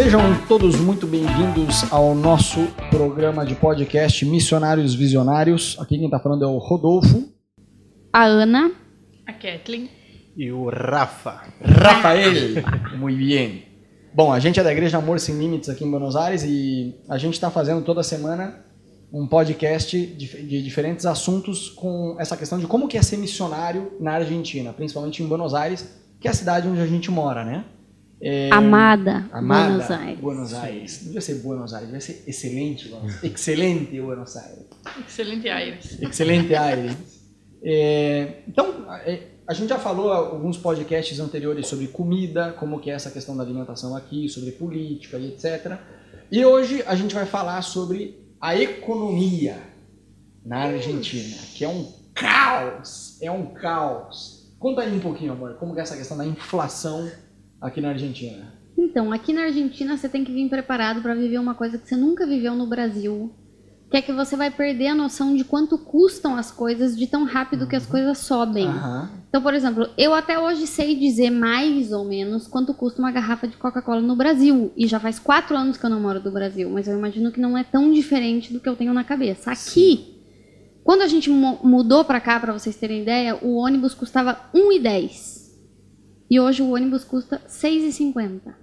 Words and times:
Sejam 0.00 0.22
todos 0.46 0.76
muito 0.76 1.08
bem-vindos 1.08 1.92
ao 1.92 2.14
nosso 2.14 2.68
programa 2.88 3.44
de 3.44 3.56
podcast 3.56 4.24
Missionários 4.24 4.94
Visionários. 4.94 5.76
Aqui 5.80 5.96
quem 5.96 6.04
está 6.04 6.20
falando 6.20 6.44
é 6.44 6.46
o 6.46 6.56
Rodolfo. 6.56 7.28
A 8.12 8.24
Ana. 8.24 8.70
A 9.26 9.32
Kathleen. 9.32 9.90
E 10.36 10.52
o 10.52 10.68
Rafa. 10.68 11.42
Rafael. 11.60 12.32
Muito 12.96 13.18
bem. 13.18 13.64
Bom, 14.14 14.32
a 14.32 14.38
gente 14.38 14.60
é 14.60 14.62
da 14.62 14.70
Igreja 14.70 14.98
Amor 14.98 15.18
Sem 15.18 15.36
Limites 15.36 15.68
aqui 15.68 15.84
em 15.84 15.90
Buenos 15.90 16.14
Aires 16.14 16.44
e 16.44 16.94
a 17.08 17.18
gente 17.18 17.34
está 17.34 17.50
fazendo 17.50 17.84
toda 17.84 18.04
semana 18.04 18.64
um 19.12 19.26
podcast 19.26 19.96
de, 19.96 20.46
de, 20.46 20.62
diferentes 20.62 21.06
assuntos 21.06 21.70
com 21.70 22.14
essa 22.20 22.36
questão 22.36 22.60
de 22.60 22.68
como 22.68 22.86
que 22.86 22.96
é 22.96 23.02
ser 23.02 23.16
missionário 23.16 23.94
na 23.98 24.12
Argentina, 24.12 24.72
principalmente 24.72 25.24
em 25.24 25.26
Buenos 25.26 25.54
Aires, 25.54 25.92
que 26.20 26.28
é 26.28 26.30
a 26.30 26.34
cidade 26.34 26.68
onde 26.68 26.80
a 26.80 26.86
gente 26.86 27.10
mora, 27.10 27.44
né? 27.44 27.64
É... 28.20 28.50
Amada, 28.50 29.28
Amada, 29.32 29.68
Buenos 29.68 29.90
Aires. 29.90 30.20
Buenos 30.20 30.54
Aires. 30.54 30.98
Não 30.98 31.04
devia 31.06 31.20
ser 31.20 31.34
Buenos 31.36 31.72
Aires, 31.72 31.86
devia 31.88 32.00
ser 32.00 32.24
excelente. 32.26 32.94
excelente 33.22 34.00
Buenos 34.00 34.36
Aires. 34.36 34.66
Excelente 35.06 35.48
Aires. 35.48 36.02
Excelente 36.02 36.54
Aires. 36.54 36.96
É, 37.62 38.42
então, 38.46 38.86
é, 39.04 39.22
a 39.46 39.54
gente 39.54 39.68
já 39.68 39.78
falou 39.78 40.12
alguns 40.12 40.58
podcasts 40.58 41.18
anteriores 41.20 41.66
sobre 41.66 41.88
comida, 41.88 42.52
como 42.52 42.78
que 42.80 42.90
é 42.90 42.94
essa 42.94 43.10
questão 43.10 43.36
da 43.36 43.42
alimentação 43.42 43.96
aqui, 43.96 44.28
sobre 44.28 44.52
política 44.52 45.16
e 45.16 45.28
etc. 45.28 45.78
E 46.30 46.44
hoje 46.44 46.82
a 46.86 46.94
gente 46.94 47.14
vai 47.14 47.24
falar 47.24 47.62
sobre 47.62 48.18
a 48.40 48.56
economia 48.56 49.58
na 50.44 50.64
Argentina, 50.64 51.36
que 51.54 51.64
é 51.64 51.68
um 51.68 51.92
caos, 52.14 53.16
é 53.22 53.30
um 53.30 53.46
caos. 53.46 54.52
Conta 54.58 54.82
aí 54.82 54.94
um 54.94 55.00
pouquinho, 55.00 55.32
amor, 55.32 55.54
como 55.54 55.72
que 55.72 55.80
é 55.80 55.82
essa 55.82 55.96
questão 55.96 56.16
da 56.16 56.26
inflação 56.26 57.10
aqui 57.60 57.80
na 57.80 57.90
Argentina? 57.90 58.58
Então, 58.76 59.12
aqui 59.12 59.32
na 59.32 59.42
Argentina 59.42 59.96
você 59.96 60.08
tem 60.08 60.24
que 60.24 60.32
vir 60.32 60.48
preparado 60.48 61.02
para 61.02 61.14
viver 61.14 61.38
uma 61.38 61.54
coisa 61.54 61.78
que 61.78 61.88
você 61.88 61.96
nunca 61.96 62.26
viveu 62.26 62.54
no 62.54 62.66
Brasil, 62.66 63.32
que 63.90 63.96
é 63.96 64.02
que 64.02 64.12
você 64.12 64.36
vai 64.36 64.50
perder 64.50 64.88
a 64.88 64.94
noção 64.94 65.34
de 65.34 65.42
quanto 65.42 65.76
custam 65.78 66.36
as 66.36 66.50
coisas 66.50 66.96
de 66.96 67.06
tão 67.06 67.24
rápido 67.24 67.62
uhum. 67.62 67.68
que 67.68 67.74
as 67.74 67.84
uhum. 67.84 67.90
coisas 67.90 68.18
sobem. 68.18 68.68
Uhum. 68.68 69.08
Então, 69.28 69.42
por 69.42 69.52
exemplo, 69.52 69.88
eu 69.98 70.14
até 70.14 70.38
hoje 70.38 70.66
sei 70.66 70.94
dizer 70.94 71.30
mais 71.30 71.90
ou 71.90 72.04
menos 72.04 72.46
quanto 72.46 72.72
custa 72.72 73.00
uma 73.00 73.10
garrafa 73.10 73.48
de 73.48 73.56
Coca-Cola 73.56 74.00
no 74.00 74.14
Brasil. 74.14 74.72
E 74.76 74.86
já 74.86 75.00
faz 75.00 75.18
quatro 75.18 75.56
anos 75.56 75.76
que 75.76 75.84
eu 75.84 75.90
não 75.90 76.00
moro 76.00 76.20
do 76.20 76.30
Brasil, 76.30 76.70
mas 76.70 76.86
eu 76.86 76.96
imagino 76.96 77.32
que 77.32 77.40
não 77.40 77.58
é 77.58 77.64
tão 77.64 77.92
diferente 77.92 78.52
do 78.52 78.60
que 78.60 78.68
eu 78.68 78.76
tenho 78.76 78.92
na 78.92 79.04
cabeça. 79.04 79.50
Aqui, 79.50 79.60
Sim. 79.60 80.06
quando 80.84 81.02
a 81.02 81.08
gente 81.08 81.30
mudou 81.30 82.04
para 82.04 82.20
cá, 82.20 82.38
para 82.38 82.52
vocês 82.52 82.76
terem 82.76 83.02
ideia, 83.02 83.36
o 83.42 83.56
ônibus 83.56 83.94
custava 83.94 84.38
1,10. 84.54 85.37
E 86.30 86.38
hoje 86.38 86.62
o 86.62 86.74
ônibus 86.74 87.04
custa 87.04 87.40
6,50. 87.48 88.54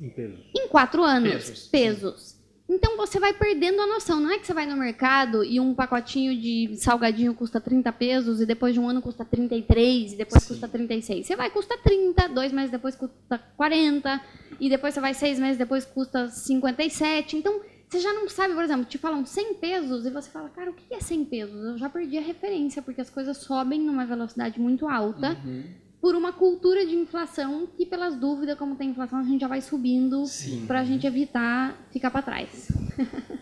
Em 0.00 0.10
pesos. 0.10 0.40
Em 0.54 0.68
quatro 0.68 1.02
anos. 1.02 1.32
Pesos. 1.32 1.68
pesos. 1.68 2.44
Então 2.68 2.96
você 2.96 3.20
vai 3.20 3.34
perdendo 3.34 3.80
a 3.82 3.86
noção. 3.86 4.20
Não 4.20 4.30
é 4.30 4.38
que 4.38 4.46
você 4.46 4.54
vai 4.54 4.66
no 4.66 4.76
mercado 4.76 5.44
e 5.44 5.60
um 5.60 5.74
pacotinho 5.74 6.34
de 6.34 6.76
salgadinho 6.76 7.34
custa 7.34 7.60
30 7.60 7.92
pesos 7.92 8.40
e 8.40 8.46
depois 8.46 8.72
de 8.72 8.80
um 8.80 8.88
ano 8.88 9.02
custa 9.02 9.24
33 9.24 10.14
e 10.14 10.16
depois 10.16 10.42
Sim. 10.42 10.48
custa 10.48 10.68
36. 10.68 11.26
Você 11.26 11.36
vai 11.36 11.50
custa 11.50 11.76
30, 11.76 12.28
dois 12.28 12.52
meses 12.52 12.70
depois 12.70 12.96
custa 12.96 13.38
40 13.56 14.20
e 14.58 14.70
depois 14.70 14.94
você 14.94 15.00
vai 15.00 15.12
seis 15.12 15.38
meses 15.38 15.58
depois 15.58 15.84
custa 15.84 16.28
57. 16.28 17.36
Então 17.36 17.60
você 17.86 18.00
já 18.00 18.14
não 18.14 18.28
sabe, 18.30 18.54
por 18.54 18.64
exemplo, 18.64 18.86
te 18.86 18.96
falam 18.96 19.26
100 19.26 19.54
pesos 19.54 20.06
e 20.06 20.10
você 20.10 20.30
fala, 20.30 20.48
cara, 20.48 20.70
o 20.70 20.74
que 20.74 20.94
é 20.94 21.00
100 21.00 21.24
pesos? 21.26 21.64
Eu 21.64 21.78
já 21.78 21.90
perdi 21.90 22.16
a 22.16 22.22
referência 22.22 22.80
porque 22.80 23.02
as 23.02 23.10
coisas 23.10 23.36
sobem 23.36 23.78
numa 23.78 24.06
velocidade 24.06 24.58
muito 24.58 24.88
alta. 24.88 25.38
Uhum 25.44 25.84
por 26.04 26.14
uma 26.14 26.34
cultura 26.34 26.84
de 26.84 26.94
inflação 26.94 27.66
que, 27.66 27.86
pelas 27.86 28.14
dúvidas, 28.14 28.58
como 28.58 28.76
tem 28.76 28.90
inflação, 28.90 29.20
a 29.20 29.22
gente 29.22 29.40
já 29.40 29.48
vai 29.48 29.62
subindo 29.62 30.22
para 30.66 30.80
a 30.80 30.84
gente 30.84 31.06
evitar 31.06 31.74
ficar 31.90 32.10
para 32.10 32.20
trás. 32.20 32.68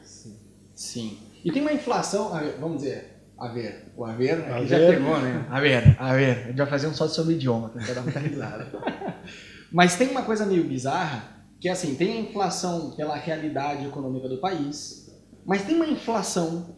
Sim. 0.04 0.38
Sim. 0.72 1.18
E 1.44 1.50
tem 1.50 1.60
uma 1.60 1.72
inflação, 1.72 2.30
vamos 2.60 2.82
dizer, 2.82 3.16
a 3.36 3.48
ver, 3.48 3.92
o 3.96 4.04
a 4.04 4.12
ver, 4.12 4.44
aqui 4.44 4.68
já 4.68 4.78
pegou, 4.78 5.18
né? 5.18 5.44
A 5.50 5.58
ver, 5.58 5.96
a 5.98 6.14
ver, 6.14 6.38
a 6.38 6.46
gente 6.46 6.56
vai 6.56 6.66
fazer 6.68 6.86
um 6.86 6.94
só 6.94 7.08
sobre 7.08 7.34
idioma, 7.34 7.68
tentar 7.70 7.94
dar 7.94 8.02
muita 8.02 8.20
risada. 8.20 8.70
Mas 9.72 9.96
tem 9.96 10.10
uma 10.10 10.22
coisa 10.22 10.46
meio 10.46 10.62
bizarra, 10.62 11.44
que 11.60 11.68
é 11.68 11.72
assim, 11.72 11.96
tem 11.96 12.12
a 12.12 12.20
inflação 12.20 12.92
pela 12.92 13.16
realidade 13.16 13.86
econômica 13.86 14.28
do 14.28 14.38
país, 14.38 15.10
mas 15.44 15.64
tem 15.64 15.74
uma 15.74 15.88
inflação 15.88 16.76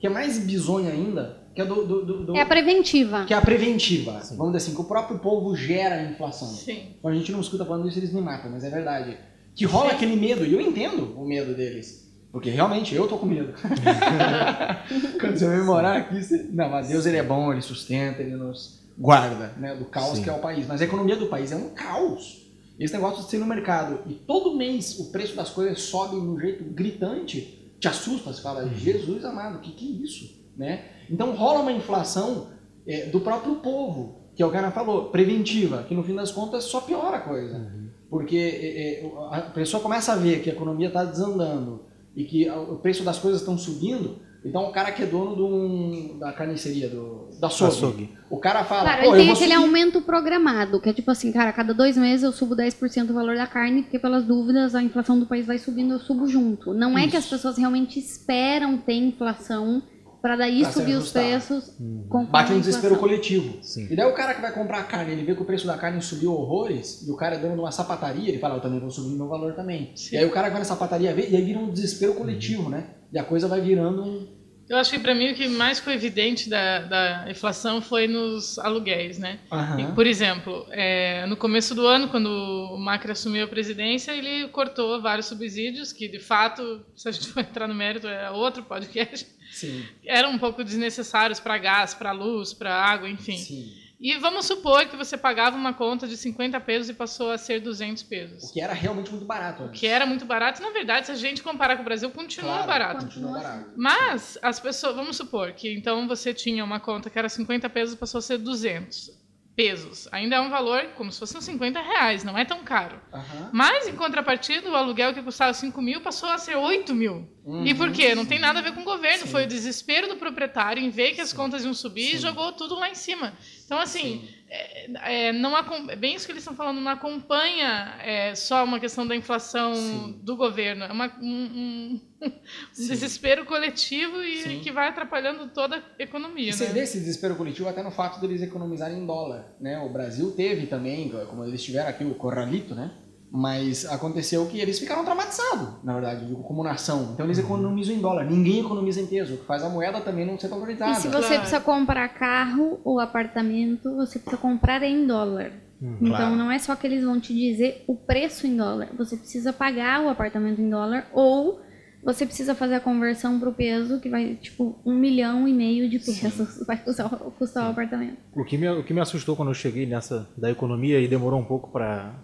que 0.00 0.06
é 0.06 0.10
mais 0.10 0.38
bizonha 0.38 0.92
ainda, 0.92 1.45
que 1.56 1.62
é 1.62 1.64
do, 1.64 1.86
do, 1.86 2.04
do, 2.04 2.26
do, 2.26 2.36
É 2.36 2.42
a 2.42 2.46
preventiva. 2.46 3.24
Que 3.24 3.32
é 3.32 3.36
a 3.36 3.40
preventiva. 3.40 4.20
Sim. 4.20 4.36
Vamos 4.36 4.52
dizer 4.52 4.66
assim, 4.66 4.74
que 4.74 4.80
o 4.82 4.84
próprio 4.84 5.18
povo 5.18 5.56
gera 5.56 5.94
a 5.94 6.02
inflação. 6.04 6.48
Sim. 6.48 6.94
Quando 7.00 7.14
a 7.14 7.16
gente 7.16 7.32
não 7.32 7.40
escuta 7.40 7.64
falando 7.64 7.88
isso, 7.88 7.98
eles 7.98 8.12
me 8.12 8.20
matam, 8.20 8.50
mas 8.50 8.62
é 8.62 8.68
verdade. 8.68 9.16
Que 9.54 9.64
rola 9.64 9.88
Sim. 9.88 9.96
aquele 9.96 10.16
medo, 10.16 10.44
e 10.44 10.52
eu 10.52 10.60
entendo 10.60 11.18
o 11.18 11.26
medo 11.26 11.54
deles. 11.54 12.06
Porque 12.30 12.50
realmente 12.50 12.94
eu 12.94 13.08
tô 13.08 13.16
com 13.16 13.24
medo. 13.24 13.54
Quando 15.18 15.38
você 15.38 15.48
vem 15.48 15.64
morar 15.64 15.96
aqui, 15.96 16.22
você... 16.22 16.46
não, 16.52 16.68
mas 16.68 16.88
Deus 16.88 17.06
ele 17.06 17.16
é 17.16 17.22
bom, 17.22 17.50
ele 17.50 17.62
sustenta, 17.62 18.20
ele 18.20 18.36
nos 18.36 18.82
guarda, 18.98 19.54
né, 19.56 19.74
do 19.74 19.86
caos 19.86 20.18
Sim. 20.18 20.24
que 20.24 20.28
é 20.28 20.34
o 20.34 20.40
país. 20.40 20.66
Mas 20.66 20.82
a 20.82 20.84
economia 20.84 21.16
do 21.16 21.28
país 21.28 21.52
é 21.52 21.56
um 21.56 21.70
caos. 21.70 22.46
Esse 22.78 22.92
negócio 22.92 23.24
de 23.24 23.30
ser 23.30 23.38
no 23.38 23.46
mercado 23.46 24.00
e 24.06 24.12
todo 24.12 24.54
mês 24.54 24.98
o 24.98 25.10
preço 25.10 25.34
das 25.34 25.48
coisas 25.48 25.80
sobe 25.80 26.20
de 26.20 26.26
um 26.26 26.38
jeito 26.38 26.64
gritante, 26.64 27.72
te 27.80 27.88
assusta, 27.88 28.30
você 28.30 28.42
fala, 28.42 28.64
uhum. 28.64 28.74
Jesus 28.74 29.24
amado, 29.24 29.56
o 29.56 29.60
que, 29.62 29.72
que 29.72 29.86
é 29.86 30.04
isso? 30.04 30.45
Né? 30.56 30.84
Então 31.10 31.34
rola 31.34 31.60
uma 31.60 31.72
inflação 31.72 32.48
é, 32.86 33.06
do 33.06 33.20
próprio 33.20 33.56
povo, 33.56 34.30
que 34.34 34.42
é 34.42 34.46
o 34.46 34.50
cara 34.50 34.70
falou, 34.70 35.10
preventiva, 35.10 35.82
que 35.82 35.94
no 35.94 36.02
fim 36.02 36.14
das 36.14 36.32
contas 36.32 36.64
só 36.64 36.80
piora 36.80 37.18
a 37.18 37.20
coisa. 37.20 37.58
Uhum. 37.58 37.88
Porque 38.08 38.36
é, 38.36 39.04
é 39.04 39.12
a 39.30 39.40
pessoa 39.42 39.82
começa 39.82 40.12
a 40.12 40.16
ver 40.16 40.42
que 40.42 40.48
a 40.48 40.52
economia 40.52 40.88
está 40.88 41.04
desandando 41.04 41.84
e 42.14 42.24
que 42.24 42.48
o 42.48 42.76
preço 42.76 43.02
das 43.02 43.18
coisas 43.18 43.40
estão 43.40 43.58
subindo, 43.58 44.18
então 44.46 44.64
o 44.68 44.72
cara 44.72 44.92
que 44.92 45.02
é 45.02 45.06
dono 45.06 45.44
um, 45.44 46.18
da 46.18 46.32
carniceria, 46.32 46.88
do, 46.88 47.28
da 47.40 47.48
açougue, 47.48 47.72
açougue, 47.72 48.10
o 48.30 48.38
cara 48.38 48.64
fala... 48.64 48.84
Claro, 48.84 49.06
ele 49.06 49.16
tem 49.16 49.30
aquele 49.32 49.52
subir... 49.52 49.64
aumento 49.64 50.00
programado, 50.00 50.80
que 50.80 50.88
é 50.88 50.92
tipo 50.92 51.10
assim, 51.10 51.32
cara, 51.32 51.50
a 51.50 51.52
cada 51.52 51.74
dois 51.74 51.96
meses 51.96 52.22
eu 52.22 52.30
subo 52.30 52.54
10% 52.54 53.10
o 53.10 53.12
valor 53.12 53.34
da 53.34 53.46
carne, 53.46 53.82
porque 53.82 53.98
pelas 53.98 54.24
dúvidas 54.24 54.74
a 54.76 54.82
inflação 54.82 55.18
do 55.18 55.26
país 55.26 55.46
vai 55.46 55.58
subindo, 55.58 55.94
eu 55.94 55.98
subo 55.98 56.28
junto. 56.28 56.72
Não 56.72 56.92
Isso. 56.92 56.98
é 57.00 57.10
que 57.10 57.16
as 57.16 57.26
pessoas 57.26 57.58
realmente 57.58 57.98
esperam 57.98 58.78
ter 58.78 58.94
inflação 58.94 59.82
para 60.20 60.36
daí 60.36 60.62
pra 60.62 60.72
subir 60.72 60.94
os 60.94 61.12
preços. 61.12 61.74
Uhum. 61.78 62.26
Bate 62.30 62.52
um 62.52 62.58
desespero 62.58 62.96
coletivo. 62.96 63.62
Sim. 63.62 63.88
E 63.90 63.96
daí 63.96 64.06
o 64.06 64.14
cara 64.14 64.34
que 64.34 64.40
vai 64.40 64.52
comprar 64.52 64.82
carne, 64.84 65.12
ele 65.12 65.24
vê 65.24 65.34
que 65.34 65.42
o 65.42 65.44
preço 65.44 65.66
da 65.66 65.76
carne 65.76 66.00
subiu 66.02 66.32
horrores, 66.32 67.06
e 67.06 67.10
o 67.10 67.16
cara 67.16 67.36
é 67.36 67.38
dono 67.38 67.54
de 67.54 67.60
uma 67.60 67.72
sapataria, 67.72 68.28
ele 68.28 68.38
fala, 68.38 68.56
eu 68.56 68.60
também 68.60 68.80
vou 68.80 68.90
subir 68.90 69.14
meu 69.16 69.28
valor 69.28 69.54
também. 69.54 69.92
Sim. 69.94 70.16
E 70.16 70.18
aí 70.18 70.24
o 70.24 70.30
cara 70.30 70.48
vai 70.48 70.58
na 70.58 70.64
sapataria 70.64 71.14
ver, 71.14 71.30
e 71.30 71.36
aí 71.36 71.42
vira 71.42 71.58
um 71.58 71.70
desespero 71.70 72.14
coletivo, 72.14 72.64
uhum. 72.64 72.70
né? 72.70 72.90
E 73.12 73.18
a 73.18 73.24
coisa 73.24 73.46
vai 73.48 73.60
virando 73.60 74.02
um 74.02 74.36
eu 74.68 74.76
acho 74.76 74.90
que 74.90 74.98
para 74.98 75.14
mim 75.14 75.30
o 75.30 75.34
que 75.34 75.46
mais 75.48 75.78
foi 75.78 75.94
evidente 75.94 76.48
da, 76.48 76.80
da 76.80 77.30
inflação 77.30 77.80
foi 77.80 78.08
nos 78.08 78.58
aluguéis, 78.58 79.18
né? 79.18 79.38
Uhum. 79.50 79.80
E, 79.80 79.92
por 79.92 80.06
exemplo, 80.06 80.66
é, 80.70 81.24
no 81.26 81.36
começo 81.36 81.74
do 81.74 81.86
ano, 81.86 82.08
quando 82.08 82.26
o 82.26 82.76
Macri 82.76 83.12
assumiu 83.12 83.44
a 83.44 83.48
presidência, 83.48 84.12
ele 84.12 84.48
cortou 84.48 85.00
vários 85.00 85.26
subsídios 85.26 85.92
que, 85.92 86.08
de 86.08 86.18
fato, 86.18 86.84
se 86.96 87.08
a 87.08 87.12
gente 87.12 87.28
for 87.28 87.40
entrar 87.40 87.68
no 87.68 87.74
mérito, 87.74 88.08
é 88.08 88.30
outro 88.30 88.64
podcast. 88.64 89.26
Sim. 89.52 89.84
Eram 90.04 90.32
um 90.32 90.38
pouco 90.38 90.64
desnecessários 90.64 91.38
para 91.38 91.56
gás, 91.58 91.94
para 91.94 92.10
luz, 92.10 92.52
para 92.52 92.74
água, 92.74 93.08
enfim. 93.08 93.38
Sim. 93.38 93.85
E 93.98 94.14
vamos 94.18 94.44
supor 94.46 94.86
que 94.86 94.96
você 94.96 95.16
pagava 95.16 95.56
uma 95.56 95.72
conta 95.72 96.06
de 96.06 96.16
50 96.16 96.60
pesos 96.60 96.90
e 96.90 96.94
passou 96.94 97.30
a 97.30 97.38
ser 97.38 97.60
200 97.60 98.02
pesos. 98.02 98.44
O 98.44 98.52
que 98.52 98.60
era 98.60 98.74
realmente 98.74 99.10
muito 99.10 99.24
barato. 99.24 99.64
O 99.64 99.70
que 99.70 99.86
era 99.86 100.04
muito 100.04 100.24
barato. 100.24 100.60
Na 100.60 100.70
verdade, 100.70 101.06
se 101.06 101.12
a 101.12 101.16
gente 101.16 101.42
comparar 101.42 101.76
com 101.76 101.82
o 101.82 101.84
Brasil, 101.84 102.10
continua 102.10 102.64
claro, 102.64 102.66
barato. 102.66 103.04
Continua 103.06 103.32
barato. 103.32 103.72
Mas 103.76 104.38
as 104.42 104.60
pessoas, 104.60 104.94
vamos 104.94 105.16
supor 105.16 105.52
que 105.52 105.72
então 105.72 106.06
você 106.06 106.34
tinha 106.34 106.62
uma 106.64 106.78
conta 106.78 107.08
que 107.08 107.18
era 107.18 107.28
50 107.28 107.68
pesos 107.70 107.94
e 107.94 107.98
passou 107.98 108.18
a 108.18 108.22
ser 108.22 108.38
200 108.38 109.26
pesos. 109.56 110.06
Ainda 110.12 110.36
é 110.36 110.40
um 110.40 110.50
valor 110.50 110.88
como 110.96 111.10
se 111.10 111.18
fossem 111.18 111.40
50 111.40 111.80
reais, 111.80 112.22
não 112.22 112.36
é 112.36 112.44
tão 112.44 112.62
caro. 112.62 113.00
Uhum. 113.12 113.48
Mas, 113.52 113.88
em 113.88 113.96
contrapartida, 113.96 114.68
o 114.68 114.76
aluguel 114.76 115.14
que 115.14 115.22
custava 115.22 115.54
5 115.54 115.80
mil 115.80 116.02
passou 116.02 116.28
a 116.28 116.36
ser 116.36 116.56
8 116.56 116.94
mil. 116.94 117.26
Uhum. 117.42 117.64
E 117.64 117.74
por 117.74 117.90
quê? 117.90 118.14
Não 118.14 118.26
tem 118.26 118.38
nada 118.38 118.58
a 118.58 118.62
ver 118.62 118.74
com 118.74 118.82
o 118.82 118.84
governo. 118.84 119.24
Sim. 119.24 119.32
Foi 119.32 119.44
o 119.44 119.48
desespero 119.48 120.08
do 120.08 120.16
proprietário 120.16 120.82
em 120.82 120.90
ver 120.90 121.14
que 121.14 121.22
as 121.22 121.30
Sim. 121.30 121.36
contas 121.36 121.64
iam 121.64 121.72
subir 121.72 122.10
Sim. 122.10 122.16
e 122.16 122.18
jogou 122.18 122.52
tudo 122.52 122.74
lá 122.74 122.90
em 122.90 122.94
cima. 122.94 123.32
Então, 123.66 123.80
assim, 123.80 124.28
é, 124.48 125.28
é, 125.28 125.32
não 125.32 125.52
bem 125.98 126.14
isso 126.14 126.24
que 126.24 126.30
eles 126.30 126.42
estão 126.42 126.54
falando, 126.54 126.80
não 126.80 126.90
acompanha 126.90 127.96
é, 128.00 128.32
só 128.36 128.62
uma 128.62 128.78
questão 128.78 129.04
da 129.04 129.16
inflação 129.16 129.74
Sim. 129.74 130.20
do 130.22 130.36
governo, 130.36 130.84
é 130.84 130.92
uma, 130.92 131.12
um, 131.20 131.26
um, 131.26 132.00
desespero 132.72 133.44
coletivo 133.44 134.22
e 134.22 134.42
Sim. 134.42 134.60
que 134.60 134.70
vai 134.70 134.88
atrapalhando 134.88 135.48
toda 135.48 135.78
a 135.78 136.02
economia. 136.02 136.50
E 136.50 136.52
você 136.52 136.66
né? 136.66 136.74
vê 136.74 136.80
esse 136.80 137.00
desespero 137.00 137.34
coletivo 137.34 137.68
até 137.68 137.82
no 137.82 137.90
fato 137.90 138.20
deles 138.20 138.40
economizarem 138.40 138.98
em 138.98 139.04
dólar. 139.04 139.56
Né? 139.60 139.76
O 139.80 139.88
Brasil 139.88 140.30
teve 140.30 140.68
também, 140.68 141.10
como 141.28 141.44
eles 141.44 141.60
tiveram 141.60 141.88
aqui 141.88 142.04
o 142.04 142.14
corralito, 142.14 142.72
né? 142.72 142.92
Mas 143.36 143.84
aconteceu 143.84 144.46
que 144.46 144.58
eles 144.58 144.78
ficaram 144.78 145.04
traumatizados, 145.04 145.68
na 145.84 145.92
verdade, 145.92 146.24
como 146.42 146.64
nação. 146.64 147.10
Então 147.12 147.26
eles 147.26 147.36
uhum. 147.36 147.44
economizam 147.44 147.94
em 147.94 148.00
dólar. 148.00 148.24
Ninguém 148.24 148.60
economiza 148.60 148.98
em 149.02 149.06
peso, 149.06 149.34
o 149.34 149.36
que 149.36 149.44
faz 149.44 149.62
a 149.62 149.68
moeda 149.68 150.00
também 150.00 150.24
não 150.24 150.38
ser 150.38 150.48
valorizada. 150.48 150.92
E 150.92 150.94
se 150.94 151.08
você 151.08 151.36
precisa 151.36 151.60
comprar 151.60 152.08
carro 152.08 152.80
ou 152.82 152.98
apartamento, 152.98 153.94
você 153.94 154.18
precisa 154.18 154.40
comprar 154.40 154.82
em 154.82 155.06
dólar. 155.06 155.52
Então 155.82 156.08
Claro. 156.08 156.36
não 156.36 156.50
é 156.50 156.58
só 156.58 156.74
que 156.74 156.86
eles 156.86 157.04
vão 157.04 157.20
te 157.20 157.34
dizer 157.34 157.84
o 157.86 157.94
preço 157.94 158.46
em 158.46 158.56
dólar. 158.56 158.88
Você 158.96 159.18
precisa 159.18 159.52
pagar 159.52 160.02
o 160.02 160.08
apartamento 160.08 160.58
em 160.58 160.70
dólar 160.70 161.06
ou 161.12 161.60
você 162.02 162.24
precisa 162.24 162.54
fazer 162.54 162.76
a 162.76 162.80
conversão 162.80 163.38
pro 163.38 163.52
peso, 163.52 164.00
que 164.00 164.08
vai, 164.08 164.36
tipo, 164.36 164.80
um 164.86 164.94
milhão 164.94 165.46
e 165.46 165.52
meio 165.52 165.90
de 165.90 165.98
pesos 165.98 166.62
vai 166.64 166.78
custar, 166.78 167.10
custar 167.10 167.66
o 167.66 167.70
apartamento. 167.70 168.16
O 168.34 168.44
que, 168.44 168.56
me, 168.56 168.68
o 168.68 168.84
que 168.84 168.94
me 168.94 169.00
assustou 169.00 169.34
quando 169.34 169.48
eu 169.48 169.54
cheguei 169.54 169.84
nessa 169.86 170.26
da 170.38 170.50
economia 170.50 171.00
e 171.00 171.08
demorou 171.08 171.38
um 171.38 171.44
pouco 171.44 171.70
para 171.70 172.14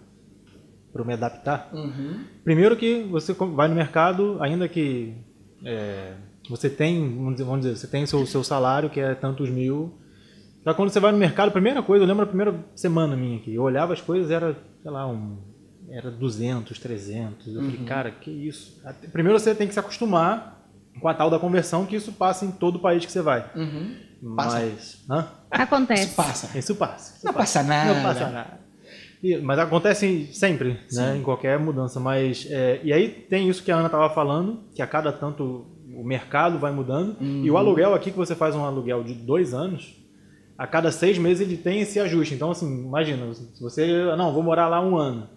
eu 1.00 1.06
me 1.06 1.15
adaptar. 1.15 1.71
Uhum. 1.73 2.25
Primeiro 2.44 2.77
que 2.77 3.03
você 3.05 3.33
vai 3.33 3.69
no 3.69 3.75
mercado, 3.75 4.37
ainda 4.43 4.69
que 4.69 5.15
é, 5.65 6.12
você 6.49 6.69
tem, 6.69 7.00
vamos 7.17 7.33
dizer, 7.35 7.44
vamos 7.44 7.61
dizer, 7.62 7.77
você 7.77 7.87
tem 7.87 8.05
seu, 8.06 8.27
seu 8.27 8.44
salário 8.44 8.91
que 8.91 9.00
é 9.00 9.15
tantos 9.15 9.49
mil. 9.49 9.99
Já 10.65 10.75
quando 10.75 10.91
você 10.91 11.00
vai 11.00 11.11
no 11.12 11.19
mercado, 11.19 11.49
a 11.49 11.53
primeira 11.53 11.83
coisa, 11.83 12.05
eu 12.05 12.09
lembro 12.09 12.25
a 12.25 12.27
primeira 12.27 12.55
semana 12.77 13.17
minha 13.17 13.39
aqui, 13.39 13.55
eu 13.55 13.62
olhava 13.62 13.93
as 13.93 14.00
coisas, 14.00 14.31
era, 14.31 14.56
sei 14.83 14.91
lá, 14.91 15.06
um, 15.09 15.39
era 15.91 16.11
200, 16.11 16.79
300. 16.79 17.47
Eu 17.55 17.62
falei, 17.62 17.85
cara, 17.85 18.11
que 18.11 18.31
isso? 18.31 18.81
Até- 18.85 19.09
Primeiro 19.09 19.38
você 19.38 19.55
tem 19.55 19.67
que 19.67 19.73
se 19.75 19.81
acostumar 19.81 20.61
com 21.00 21.09
a 21.09 21.15
tal 21.15 21.31
da 21.31 21.38
conversão, 21.38 21.87
que 21.87 21.97
isso 21.97 22.12
passa 22.12 22.45
em 22.45 22.50
todo 22.53 22.77
o 22.77 22.79
país 22.81 23.05
que 23.05 23.11
você 23.11 23.23
vai. 23.23 23.50
Uhum. 23.56 23.97
Passa. 24.37 24.61
Mas, 24.61 25.05
hã? 25.11 25.27
Acontece. 25.50 26.05
Isso 26.05 26.15
passa. 26.17 26.59
Isso 26.59 26.75
passa. 26.77 27.17
isso 27.17 27.27
Não 27.27 27.33
passa 27.33 27.62
nada. 27.65 27.95
Não 27.95 28.03
passa 28.03 28.31
nada. 28.31 28.61
Mas 29.43 29.59
acontece 29.59 30.29
sempre, 30.33 30.81
né? 30.93 31.17
Em 31.17 31.23
qualquer 31.23 31.59
mudança. 31.59 32.01
Mas 32.01 32.47
é, 32.51 32.81
e 32.83 32.93
aí 32.93 33.09
tem 33.09 33.49
isso 33.49 33.63
que 33.63 33.71
a 33.71 33.77
Ana 33.77 33.87
estava 33.87 34.11
falando, 34.11 34.65
que 34.75 34.83
a 34.83 34.87
cada 34.87 35.13
tanto 35.13 35.67
o 35.95 36.03
mercado 36.03 36.59
vai 36.59 36.73
mudando 36.73 37.17
e 37.21 37.51
o 37.51 37.57
aluguel 37.57 37.95
aqui 37.95 38.11
que 38.11 38.17
você 38.17 38.35
faz 38.35 38.57
um 38.57 38.65
aluguel 38.65 39.05
de 39.05 39.15
dois 39.15 39.53
anos, 39.53 39.95
a 40.57 40.67
cada 40.67 40.91
seis 40.91 41.19
meses 41.19 41.47
ele 41.47 41.57
tem 41.57 41.81
esse 41.81 42.01
ajuste. 42.01 42.35
Então 42.35 42.51
assim, 42.51 42.85
imagina, 42.85 43.33
se 43.33 43.63
você 43.63 43.87
não 44.17 44.33
vou 44.33 44.43
morar 44.43 44.69
lá 44.69 44.81
um 44.81 44.97
ano 44.97 45.29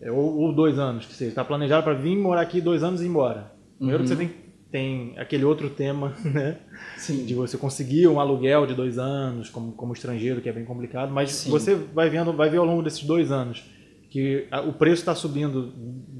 é, 0.00 0.10
ou, 0.10 0.38
ou 0.38 0.54
dois 0.54 0.78
anos, 0.78 1.04
que 1.04 1.14
você 1.14 1.26
está 1.26 1.44
planejado 1.44 1.82
para 1.82 1.94
vir 1.94 2.16
morar 2.16 2.40
aqui 2.40 2.60
dois 2.60 2.82
anos 2.82 3.02
e 3.02 3.04
ir 3.04 3.08
embora. 3.08 3.52
Primeiro 3.76 4.02
que 4.02 4.08
você 4.08 4.16
tem 4.16 4.30
tem 4.70 5.14
aquele 5.18 5.44
outro 5.44 5.68
tema, 5.70 6.14
né? 6.24 6.58
Sim. 6.96 7.24
de 7.24 7.34
você 7.34 7.56
conseguir 7.58 8.06
um 8.08 8.20
aluguel 8.20 8.66
de 8.66 8.74
dois 8.74 8.98
anos 8.98 9.48
como, 9.50 9.72
como 9.72 9.92
estrangeiro, 9.92 10.40
que 10.40 10.48
é 10.48 10.52
bem 10.52 10.64
complicado, 10.64 11.10
mas 11.12 11.30
Sim. 11.32 11.50
você 11.50 11.74
vai 11.74 12.08
vendo, 12.08 12.32
vai 12.32 12.48
ver 12.50 12.58
ao 12.58 12.64
longo 12.66 12.82
desses 12.82 13.02
dois 13.04 13.30
anos 13.32 13.64
que 14.10 14.46
a- 14.50 14.60
o 14.60 14.72
preço 14.72 15.02
está 15.02 15.14
subindo 15.14 15.72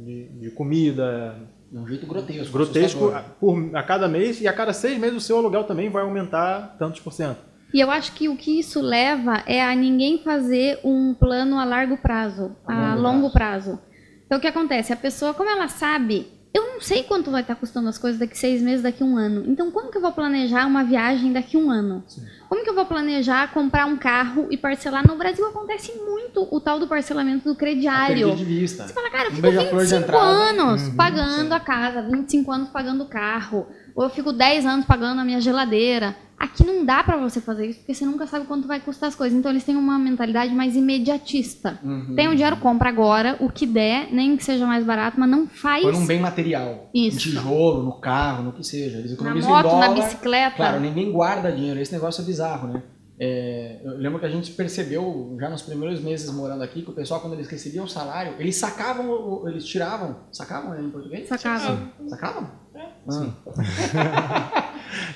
de, 0.05 0.29
de 0.41 0.51
comida, 0.51 1.37
De 1.71 1.79
um 1.79 1.87
jeito 1.87 2.07
grotesco. 2.07 2.53
grotesco, 2.53 3.09
a, 3.09 3.21
por, 3.21 3.71
a 3.77 3.83
cada 3.83 4.09
mês, 4.09 4.41
e 4.41 4.47
a 4.49 4.53
cada 4.53 4.73
seis 4.73 4.99
meses 4.99 5.17
o 5.17 5.21
seu 5.21 5.39
aluguel 5.39 5.65
também 5.65 5.89
vai 5.91 6.03
aumentar 6.03 6.77
tantos 6.79 7.01
por 7.01 7.13
cento. 7.13 7.39
E 7.73 7.79
eu 7.81 7.89
acho 7.91 8.13
que 8.15 8.29
o 8.29 8.37
que 8.37 8.59
isso 8.59 8.81
leva 8.81 9.43
é 9.47 9.63
a 9.63 9.75
ninguém 9.77 10.19
fazer 10.25 10.81
um 10.83 11.15
plano 11.15 11.57
a 11.59 11.65
largo 11.65 11.97
prazo, 11.99 12.57
a, 12.67 12.93
A 12.93 12.95
longo 12.97 13.03
longo 13.23 13.33
prazo. 13.33 13.79
Então 14.27 14.39
o 14.39 14.41
que 14.41 14.47
acontece? 14.49 14.93
A 14.93 14.97
pessoa, 14.97 15.35
como 15.35 15.49
ela 15.51 15.69
sabe, 15.69 16.27
eu 16.53 16.67
não 16.75 16.81
sei 16.81 17.03
quanto 17.05 17.31
vai 17.31 17.43
estar 17.43 17.55
custando 17.55 17.89
as 17.89 17.97
coisas 17.99 18.19
daqui 18.19 18.37
seis 18.37 18.61
meses, 18.61 18.83
daqui 18.83 19.05
um 19.05 19.17
ano. 19.17 19.45
Então 19.47 19.71
como 19.71 19.91
que 19.91 19.97
eu 19.99 20.03
vou 20.03 20.11
planejar 20.13 20.67
uma 20.67 20.83
viagem 20.83 21.33
daqui 21.33 21.57
um 21.57 21.71
ano? 21.71 22.03
Como 22.49 22.65
que 22.65 22.71
eu 22.71 22.75
vou 22.75 22.85
planejar 22.87 23.53
comprar 23.53 23.87
um 23.87 23.97
carro 23.97 24.49
e 24.51 24.57
parcelar? 24.57 25.07
No 25.07 25.17
Brasil 25.17 25.47
acontece 25.47 25.93
muito 25.99 26.49
o 26.51 26.61
tal 26.61 26.81
do 26.81 26.89
parcelamento 26.89 27.49
do 27.49 27.55
crediário. 27.55 28.35
de 28.35 28.45
vista. 28.45 28.87
Você 28.89 28.93
fala, 28.95 29.11
cara, 29.11 29.25
eu 29.25 29.31
Um 29.31 29.35
fico 29.37 29.43
beija-flor 29.43 29.85
de 29.85 29.91
25 29.95 30.03
entrada. 30.03 30.25
anos 30.27 30.83
Uhum, 30.83 30.97
pagando 30.97 31.49
sim. 31.49 31.53
a 31.55 31.61
casa, 31.61 32.03
25 32.03 32.51
anos 32.53 32.69
pagando 32.71 33.05
o 33.05 33.07
carro, 33.07 33.67
ou 33.95 34.05
eu 34.05 34.11
fico 34.11 34.33
10 34.33 34.67
anos 34.67 34.87
pagando 34.87 35.21
a 35.21 35.25
minha 35.25 35.41
geladeira. 35.41 36.17
Aqui 36.41 36.65
não 36.65 36.87
dá 36.87 37.05
pra 37.05 37.19
você 37.19 37.39
fazer 37.39 37.67
isso, 37.67 37.81
porque 37.81 37.93
você 37.93 38.07
nunca 38.07 38.27
sabe 38.27 38.47
quanto 38.47 38.67
vai 38.67 38.81
custar 38.81 39.11
as 39.11 39.15
coisas. 39.15 39.39
Então 39.39 39.51
eles 39.51 39.63
têm 39.63 39.77
uma 39.77 39.99
mentalidade 39.99 40.55
mais 40.55 40.75
imediatista. 40.75 41.79
Uhum. 41.85 42.15
Tem 42.17 42.29
o 42.29 42.35
dinheiro, 42.35 42.57
compra 42.57 42.89
agora, 42.89 43.37
o 43.41 43.53
que 43.53 43.67
der, 43.67 44.11
nem 44.11 44.39
que 44.39 44.43
seja 44.43 44.67
mais 44.67 44.83
barato, 44.83 45.21
mas 45.21 45.29
não 45.29 45.47
faz 45.47 45.83
Põe 45.83 45.93
num 45.93 46.07
bem 46.07 46.19
material. 46.19 46.89
Isso. 46.95 47.17
No 47.17 47.21
tijolo, 47.21 47.83
no 47.83 48.01
carro, 48.01 48.45
no 48.45 48.53
que 48.53 48.65
seja. 48.65 48.97
Eles 48.97 49.11
na 49.11 49.17
economizam 49.17 49.51
moto, 49.51 49.67
em 49.67 49.69
dólar. 49.69 49.89
na 49.91 49.95
bicicleta. 49.95 50.57
Claro, 50.57 50.81
ninguém 50.81 51.13
guarda 51.13 51.53
dinheiro. 51.53 51.79
Esse 51.79 51.93
negócio 51.93 52.23
é 52.23 52.25
bizarro, 52.25 52.69
né? 52.69 52.83
É, 53.23 53.83
eu 53.85 53.99
lembro 53.99 54.19
que 54.19 54.25
a 54.25 54.31
gente 54.31 54.51
percebeu 54.53 55.37
já 55.39 55.51
nos 55.51 55.61
primeiros 55.61 56.01
meses 56.01 56.33
morando 56.33 56.63
aqui 56.63 56.81
que 56.81 56.89
o 56.89 56.95
pessoal, 56.95 57.21
quando 57.21 57.35
eles 57.35 57.49
recebiam 57.49 57.85
o 57.85 57.89
salário, 57.89 58.33
eles 58.39 58.57
sacavam, 58.57 59.47
eles 59.47 59.67
tiravam. 59.67 60.21
Sacavam 60.33 60.71
né, 60.71 60.81
em 60.81 60.89
português? 60.89 61.29
Sacava. 61.29 61.93
Sacavam? 62.09 62.51
É. 62.75 62.89
Ah. 63.11 64.51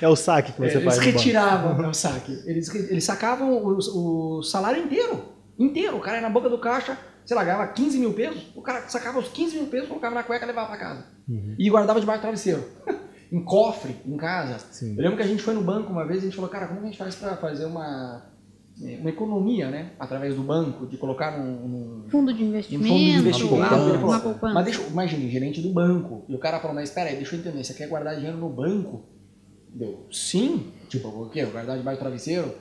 É 0.01 0.07
o 0.07 0.15
saque 0.15 0.51
que 0.53 0.59
você 0.59 0.77
É, 0.77 0.81
faz 0.81 0.97
eles 0.97 0.97
no 0.97 1.03
banco. 1.05 1.17
retiravam 1.17 1.89
o 1.89 1.93
saque. 1.95 2.31
Eles, 2.45 2.73
eles 2.73 3.03
sacavam 3.03 3.51
o, 3.63 3.77
o 4.37 4.43
salário 4.43 4.83
inteiro. 4.83 5.23
Inteiro. 5.57 5.97
O 5.97 6.01
cara 6.01 6.17
ia 6.17 6.21
na 6.21 6.29
boca 6.29 6.49
do 6.49 6.57
caixa, 6.57 6.97
sei 7.25 7.35
lá, 7.35 7.43
ganhava 7.43 7.67
15 7.67 7.97
mil 7.97 8.13
pesos. 8.13 8.51
O 8.55 8.61
cara 8.61 8.87
sacava 8.87 9.19
os 9.19 9.27
15 9.29 9.55
mil 9.57 9.67
pesos, 9.67 9.87
colocava 9.87 10.13
na 10.15 10.23
cueca 10.23 10.45
e 10.45 10.47
levava 10.47 10.67
pra 10.67 10.77
casa. 10.77 11.05
Uhum. 11.27 11.55
E 11.57 11.69
guardava 11.69 11.99
debaixo 11.99 12.19
do 12.19 12.23
travesseiro. 12.23 12.63
em 13.31 13.43
cofre, 13.43 13.95
em 14.05 14.17
casa. 14.17 14.59
Sim. 14.71 14.95
Eu 14.95 15.01
lembro 15.03 15.17
que 15.17 15.23
a 15.23 15.27
gente 15.27 15.41
foi 15.41 15.53
no 15.53 15.61
banco 15.61 15.91
uma 15.91 16.05
vez 16.05 16.19
e 16.19 16.21
a 16.21 16.25
gente 16.29 16.35
falou, 16.35 16.49
cara, 16.49 16.67
como 16.67 16.81
a 16.81 16.85
gente 16.85 16.97
faz 16.97 17.15
pra 17.15 17.35
fazer 17.37 17.65
uma, 17.65 18.23
é, 18.83 18.97
uma 18.99 19.09
economia, 19.09 19.69
né? 19.69 19.91
Através 19.99 20.35
do 20.35 20.43
banco, 20.43 20.85
de 20.85 20.95
colocar 20.97 21.37
num- 21.37 21.67
num, 21.67 22.09
Fundo 22.09 22.31
de 22.33 22.43
investimento, 22.43 22.87
fundo 22.87 22.99
de 23.03 23.09
investimento. 23.17 23.75
uma, 24.05 24.19
poupança. 24.19 24.53
Mas 24.53 24.65
deixa, 24.65 24.81
eu- 24.81 24.89
imagine, 24.89 25.29
gerente 25.29 25.59
do 25.61 25.69
banco. 25.73 26.23
E 26.29 26.35
o 26.35 26.39
cara 26.39 26.59
falou, 26.59 26.75
mas 26.75 26.89
espera 26.89 27.09
aí, 27.09 27.15
deixa 27.15 27.35
eu 27.35 27.39
entender, 27.39 27.63
você 27.63 27.73
quer 27.73 27.87
guardar 27.87 28.15
dinheiro 28.15 28.37
no 28.37 28.47
banco? 28.49 29.03
Deu, 29.75 30.07
sim. 30.11 30.71
Tipo, 30.89 31.09
o 31.09 31.29
quê? 31.29 31.43
Guardar 31.45 31.77
debaixo 31.77 31.99
do 31.99 32.03
travesseiro? 32.03 32.55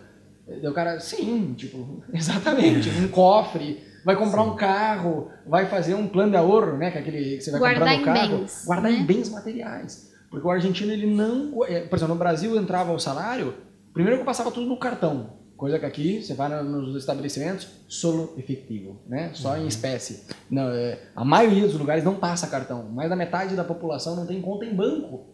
Deu 0.60 0.72
o 0.72 0.74
cara, 0.74 0.98
sim, 1.00 1.54
tipo, 1.56 2.02
exatamente. 2.12 2.90
Um 2.90 3.08
cofre, 3.08 3.82
vai 4.04 4.16
comprar 4.16 4.42
um 4.42 4.56
carro, 4.56 5.30
vai 5.46 5.66
fazer 5.66 5.94
um 5.94 6.06
plano 6.08 6.32
de 6.32 6.36
ahorro, 6.36 6.76
né? 6.76 6.90
Que 6.90 6.98
é 6.98 7.00
aquele 7.00 7.36
que 7.36 7.40
você 7.40 7.50
vai 7.52 7.60
Guardar 7.60 7.96
comprar 7.96 7.96
no 7.96 8.00
em 8.00 8.04
carro. 8.28 8.38
bens, 8.40 8.64
guardar 8.66 8.90
né? 8.92 8.98
em 8.98 9.04
bens 9.06 9.28
materiais. 9.30 10.12
Porque 10.30 10.46
o 10.46 10.50
argentino, 10.50 10.92
ele 10.92 11.06
não. 11.06 11.64
é, 11.64 11.80
Por 11.82 11.96
exemplo, 11.96 12.14
no 12.14 12.18
Brasil 12.18 12.56
entrava 12.60 12.92
o 12.92 12.98
salário, 12.98 13.54
primeiro 13.92 14.18
que 14.18 14.22
eu 14.22 14.26
passava 14.26 14.50
tudo 14.50 14.66
no 14.66 14.76
cartão. 14.76 15.30
Coisa 15.56 15.78
que 15.78 15.86
aqui, 15.86 16.20
você 16.20 16.34
vai 16.34 16.48
no- 16.48 16.82
nos 16.82 16.96
estabelecimentos, 16.96 17.68
solo 17.86 18.34
efetivo, 18.36 18.96
né? 19.06 19.30
Só 19.34 19.56
em 19.56 19.68
espécie. 19.68 20.24
Não, 20.50 20.68
é, 20.68 20.98
a 21.14 21.24
maioria 21.24 21.68
dos 21.68 21.78
lugares 21.78 22.02
não 22.02 22.16
passa 22.16 22.48
cartão. 22.48 22.82
Mais 22.90 23.08
da 23.08 23.14
metade 23.14 23.54
da 23.54 23.62
população 23.62 24.16
não 24.16 24.26
tem 24.26 24.42
conta 24.42 24.64
em 24.64 24.74
banco. 24.74 25.26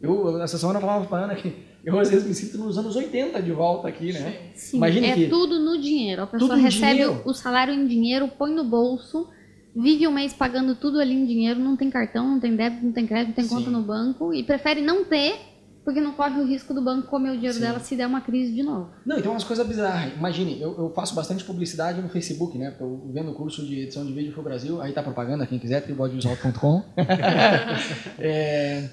Eu, 0.00 0.40
essa 0.42 0.56
semana 0.58 0.78
eu 0.78 0.80
falava 0.80 1.04
pra 1.06 1.18
Ana 1.24 1.34
que 1.34 1.52
eu 1.84 1.98
às 1.98 2.10
vezes 2.10 2.26
me 2.26 2.34
sinto 2.34 2.58
nos 2.58 2.76
anos 2.78 2.94
80 2.94 3.40
de 3.42 3.50
volta 3.52 3.88
aqui, 3.88 4.12
né? 4.12 4.50
Sim, 4.54 4.76
Imagine 4.76 5.06
é 5.08 5.14
que- 5.14 5.26
tudo 5.28 5.58
no 5.58 5.80
dinheiro. 5.80 6.22
A 6.22 6.26
pessoa 6.26 6.56
recebe 6.56 6.92
dinheiro. 6.92 7.22
o 7.24 7.32
salário 7.34 7.74
em 7.74 7.86
dinheiro, 7.86 8.28
põe 8.28 8.52
no 8.52 8.62
bolso, 8.64 9.28
vive 9.74 10.06
um 10.06 10.12
mês 10.12 10.32
pagando 10.32 10.74
tudo 10.74 11.00
ali 11.00 11.14
em 11.14 11.24
dinheiro, 11.26 11.58
não 11.58 11.76
tem 11.76 11.90
cartão, 11.90 12.26
não 12.28 12.40
tem 12.40 12.54
débito, 12.54 12.84
não 12.84 12.92
tem 12.92 13.06
crédito, 13.06 13.28
não 13.28 13.34
tem 13.34 13.48
conta 13.48 13.64
Sim. 13.64 13.70
no 13.70 13.82
banco 13.82 14.32
e 14.34 14.42
prefere 14.44 14.80
não 14.82 15.04
ter, 15.04 15.36
porque 15.84 16.00
não 16.00 16.12
corre 16.12 16.38
o 16.40 16.44
risco 16.46 16.74
do 16.74 16.82
banco 16.82 17.08
comer 17.08 17.30
o 17.30 17.34
dinheiro 17.34 17.54
Sim. 17.54 17.60
dela 17.60 17.80
se 17.80 17.96
der 17.96 18.06
uma 18.06 18.20
crise 18.20 18.52
de 18.54 18.62
novo. 18.62 18.90
Não, 19.06 19.18
então 19.18 19.32
umas 19.32 19.44
coisas 19.44 19.66
bizarras. 19.66 20.12
Imagine, 20.14 20.60
eu, 20.60 20.76
eu 20.78 20.92
faço 20.94 21.14
bastante 21.14 21.42
publicidade 21.44 22.00
no 22.02 22.08
Facebook, 22.08 22.56
né? 22.58 22.70
Porque 22.70 22.82
eu 22.84 23.10
vendo 23.12 23.30
o 23.30 23.34
curso 23.34 23.64
de 23.66 23.80
edição 23.80 24.04
de 24.04 24.12
vídeo 24.12 24.32
pro 24.32 24.42
Brasil, 24.42 24.80
aí 24.82 24.92
tá 24.92 25.02
propaganda, 25.02 25.46
quem 25.46 25.58
quiser, 25.58 25.80
tribodevisual.com. 25.82 26.82
é, 28.18 28.88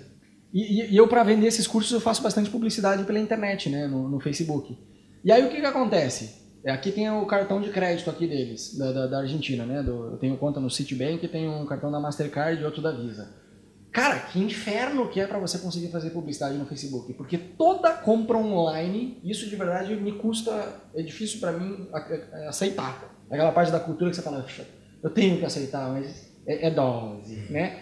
e, 0.56 0.82
e- 0.82 0.92
e 0.94 0.98
eu, 0.98 1.08
para 1.08 1.22
vender 1.24 1.48
esses 1.48 1.68
cursos, 1.68 1.92
eu 1.92 2.00
faço 2.00 2.24
bastante 2.24 2.50
publicidade 2.50 3.04
pela 3.04 3.20
internet, 3.20 3.70
né? 3.70 3.86
No, 3.88 4.08
no 4.10 4.20
Facebook. 4.20 4.76
E 5.24 5.32
aí 5.32 5.46
o 5.46 5.50
que 5.50 5.60
que 5.60 5.66
acontece? 5.66 6.44
É, 6.64 6.72
aqui 6.72 6.92
tem 6.92 7.08
o 7.12 7.26
cartão 7.28 7.62
de 7.62 7.70
crédito 7.70 8.10
aqui 8.10 8.26
deles, 8.28 8.76
da, 8.78 8.92
da, 8.92 9.08
da 9.08 9.18
Argentina, 9.20 9.66
né? 9.66 9.84
Do- 9.84 10.12
eu 10.14 10.18
tenho 10.18 10.38
conta 10.38 10.60
no 10.60 10.70
Citibank 10.70 11.28
tenho 11.28 11.52
um 11.52 11.66
cartão 11.66 11.92
da 11.92 12.00
Mastercard 12.00 12.60
e 12.62 12.66
outro 12.66 12.82
da 12.82 12.92
Visa. 12.92 13.44
Cara, 13.92 14.20
que 14.20 14.40
inferno 14.40 15.08
que 15.10 15.20
é 15.22 15.28
para 15.28 15.40
você 15.40 15.58
conseguir 15.60 15.88
fazer 15.90 16.10
publicidade 16.10 16.58
no 16.58 16.66
Facebook, 16.66 17.14
porque 17.14 17.38
toda 17.38 17.94
compra 17.94 18.36
online, 18.38 19.20
isso 19.24 19.48
de 19.50 19.56
verdade 19.56 19.96
me 19.96 20.12
custa, 20.14 20.52
é 20.94 21.02
difícil 21.02 21.40
para 21.40 21.54
mim 21.54 21.88
aceitar. 22.48 23.16
Aquela 23.30 23.52
parte 23.52 23.72
da 23.72 23.80
cultura 23.80 24.10
que 24.10 24.16
você 24.16 24.22
fala, 24.22 24.42
"Puxa, 24.42 24.66
eu 25.02 25.10
tenho 25.10 25.38
que 25.38 25.46
aceitar, 25.46 25.90
mas 25.92 26.30
é, 26.46 26.68
é 26.68 26.72
dose, 26.72 27.36
né? 27.50 27.80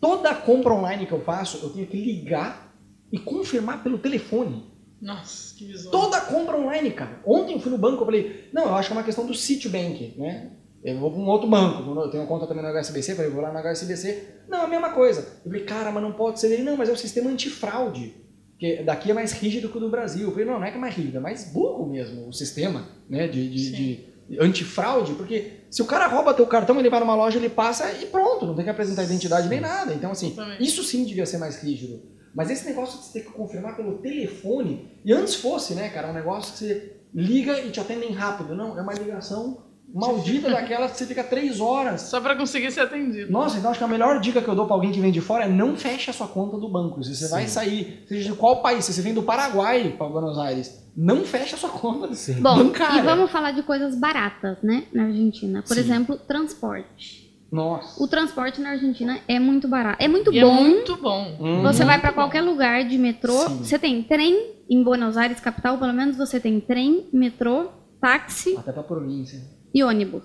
Toda 0.00 0.34
compra 0.34 0.74
online 0.74 1.06
que 1.06 1.12
eu 1.12 1.20
faço, 1.20 1.58
eu 1.62 1.70
tenho 1.70 1.86
que 1.86 1.96
ligar 1.96 2.74
e 3.12 3.18
confirmar 3.18 3.82
pelo 3.82 3.98
telefone. 3.98 4.64
Nossa, 5.00 5.54
que 5.56 5.64
visual. 5.64 5.90
Toda 5.90 6.20
compra 6.20 6.56
online, 6.56 6.90
cara. 6.90 7.20
Ontem 7.24 7.54
eu 7.54 7.60
fui 7.60 7.70
no 7.70 7.78
banco, 7.78 8.02
eu 8.02 8.06
falei, 8.06 8.48
não, 8.52 8.64
eu 8.64 8.74
acho 8.74 8.88
que 8.88 8.94
é 8.94 8.96
uma 8.96 9.04
questão 9.04 9.26
do 9.26 9.34
Citibank, 9.34 10.14
né? 10.16 10.52
Eu 10.82 10.98
vou 10.98 11.10
para 11.10 11.20
um 11.20 11.26
outro 11.26 11.48
banco, 11.48 11.90
eu 12.00 12.10
tenho 12.10 12.26
conta 12.26 12.46
também 12.46 12.62
no 12.62 12.70
HSBC, 12.70 13.16
falei, 13.16 13.30
vou 13.30 13.42
lá 13.42 13.52
no 13.52 13.58
HSBC. 13.58 14.44
Não, 14.48 14.62
a 14.62 14.68
mesma 14.68 14.90
coisa. 14.90 15.20
Eu 15.44 15.50
falei, 15.50 15.64
cara, 15.64 15.90
mas 15.90 16.02
não 16.02 16.12
pode 16.12 16.38
ser 16.38 16.52
ele. 16.52 16.62
Não, 16.62 16.76
mas 16.76 16.88
é 16.88 16.92
o 16.92 16.96
sistema 16.96 17.30
antifraude. 17.30 18.14
Porque 18.52 18.82
daqui 18.82 19.10
é 19.10 19.14
mais 19.14 19.32
rígido 19.32 19.68
que 19.68 19.76
o 19.76 19.80
do 19.80 19.90
Brasil. 19.90 20.26
Eu 20.26 20.30
falei, 20.32 20.46
não, 20.46 20.58
não 20.58 20.64
é 20.64 20.70
que 20.70 20.76
é 20.76 20.80
mais 20.80 20.94
rígido, 20.94 21.16
é 21.16 21.20
mais 21.20 21.52
burro 21.52 21.86
mesmo 21.86 22.28
o 22.28 22.32
sistema, 22.32 22.88
né? 23.08 23.26
De, 23.28 23.48
de, 23.48 23.72
de 23.72 24.04
antifraude, 24.40 25.14
porque 25.14 25.52
se 25.70 25.80
o 25.80 25.86
cara 25.86 26.06
rouba 26.06 26.34
teu 26.34 26.46
cartão, 26.46 26.78
ele 26.78 26.90
vai 26.90 27.00
numa 27.00 27.14
loja, 27.14 27.38
ele 27.38 27.48
passa 27.48 27.90
e 27.92 28.06
pronto, 28.06 28.46
não 28.46 28.54
tem 28.54 28.64
que 28.64 28.70
apresentar 28.70 29.04
identidade 29.04 29.48
nem 29.48 29.60
nada. 29.60 29.94
Então, 29.94 30.10
assim, 30.10 30.32
Exatamente. 30.32 30.62
isso 30.62 30.82
sim 30.82 31.04
devia 31.04 31.24
ser 31.26 31.38
mais 31.38 31.62
rígido. 31.62 32.02
Mas 32.34 32.50
esse 32.50 32.66
negócio 32.66 32.98
de 32.98 33.06
você 33.06 33.18
ter 33.18 33.26
que 33.26 33.32
confirmar 33.32 33.76
pelo 33.76 33.98
telefone, 33.98 34.90
e 35.04 35.12
antes 35.12 35.34
fosse, 35.34 35.74
né, 35.74 35.88
cara, 35.88 36.08
um 36.08 36.12
negócio 36.12 36.52
que 36.52 36.58
você 36.58 36.92
liga 37.14 37.58
e 37.60 37.70
te 37.70 37.80
atendem 37.80 38.12
rápido. 38.12 38.54
Não, 38.54 38.78
é 38.78 38.82
uma 38.82 38.92
ligação 38.92 39.67
maldita 39.92 40.50
daquela 40.50 40.88
que 40.88 40.96
você 40.96 41.06
fica 41.06 41.24
três 41.24 41.60
horas. 41.60 42.02
Só 42.02 42.20
pra 42.20 42.36
conseguir 42.36 42.70
ser 42.70 42.80
atendido. 42.82 43.30
Nossa, 43.32 43.58
então 43.58 43.70
acho 43.70 43.78
que 43.78 43.84
a 43.84 43.88
melhor 43.88 44.20
dica 44.20 44.40
que 44.42 44.48
eu 44.48 44.54
dou 44.54 44.66
pra 44.66 44.74
alguém 44.74 44.92
que 44.92 45.00
vem 45.00 45.10
de 45.10 45.20
fora 45.20 45.44
é 45.44 45.48
não 45.48 45.76
feche 45.76 46.10
a 46.10 46.12
sua 46.12 46.26
conta 46.28 46.56
do 46.58 46.68
banco. 46.68 47.02
Se 47.02 47.14
você 47.16 47.28
vai 47.28 47.46
sair, 47.46 48.04
seja 48.06 48.30
de 48.32 48.36
qual 48.36 48.60
país, 48.62 48.84
se 48.84 48.92
você 48.92 49.02
vem 49.02 49.14
do 49.14 49.22
Paraguai 49.22 49.94
para 49.96 50.08
Buenos 50.08 50.38
Aires, 50.38 50.86
não 50.96 51.24
feche 51.24 51.54
a 51.54 51.58
sua 51.58 51.70
conta 51.70 52.12
Sim. 52.14 52.40
Bom, 52.42 52.56
bancária. 52.56 52.98
e 52.98 53.02
vamos 53.02 53.30
falar 53.30 53.52
de 53.52 53.62
coisas 53.62 53.94
baratas, 53.98 54.58
né, 54.62 54.84
na 54.92 55.04
Argentina. 55.04 55.62
Por 55.62 55.74
Sim. 55.74 55.80
exemplo, 55.80 56.16
transporte. 56.18 57.26
Nossa. 57.50 58.02
O 58.02 58.06
transporte 58.06 58.60
na 58.60 58.70
Argentina 58.72 59.18
é 59.26 59.38
muito 59.40 59.66
barato. 59.66 59.96
É 60.02 60.06
muito 60.06 60.30
E 60.34 60.40
bom. 60.40 60.54
é 60.58 60.60
muito 60.60 60.96
bom. 60.96 61.36
Uhum. 61.40 61.62
Você 61.62 61.82
vai 61.82 61.98
pra 61.98 62.12
qualquer 62.12 62.42
lugar 62.42 62.84
de 62.84 62.98
metrô, 62.98 63.32
Sim. 63.48 63.58
você 63.64 63.78
tem 63.78 64.02
trem 64.02 64.54
em 64.68 64.82
Buenos 64.84 65.16
Aires, 65.16 65.40
capital, 65.40 65.78
pelo 65.78 65.94
menos 65.94 66.14
você 66.16 66.38
tem 66.38 66.60
trem, 66.60 67.06
metrô, 67.10 67.68
táxi 68.02 68.54
Até 68.58 68.70
pra 68.70 68.82
província. 68.82 69.40
E 69.74 69.82
ônibus. 69.82 70.24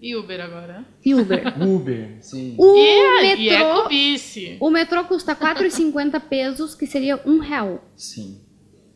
E 0.00 0.16
Uber 0.16 0.40
agora? 0.40 0.84
E 1.04 1.14
Uber. 1.14 1.44
Uber, 1.62 2.16
sim. 2.20 2.56
O 2.58 2.76
e, 2.76 2.80
é, 2.80 3.36
e 3.36 3.48
é 3.48 3.58
metrô, 3.58 4.66
o 4.66 4.70
metrô 4.70 5.04
custa 5.04 5.34
4,50 5.36 6.20
pesos, 6.20 6.74
que 6.74 6.86
seria 6.86 7.20
um 7.24 7.38
real. 7.38 7.84
Sim. 7.96 8.40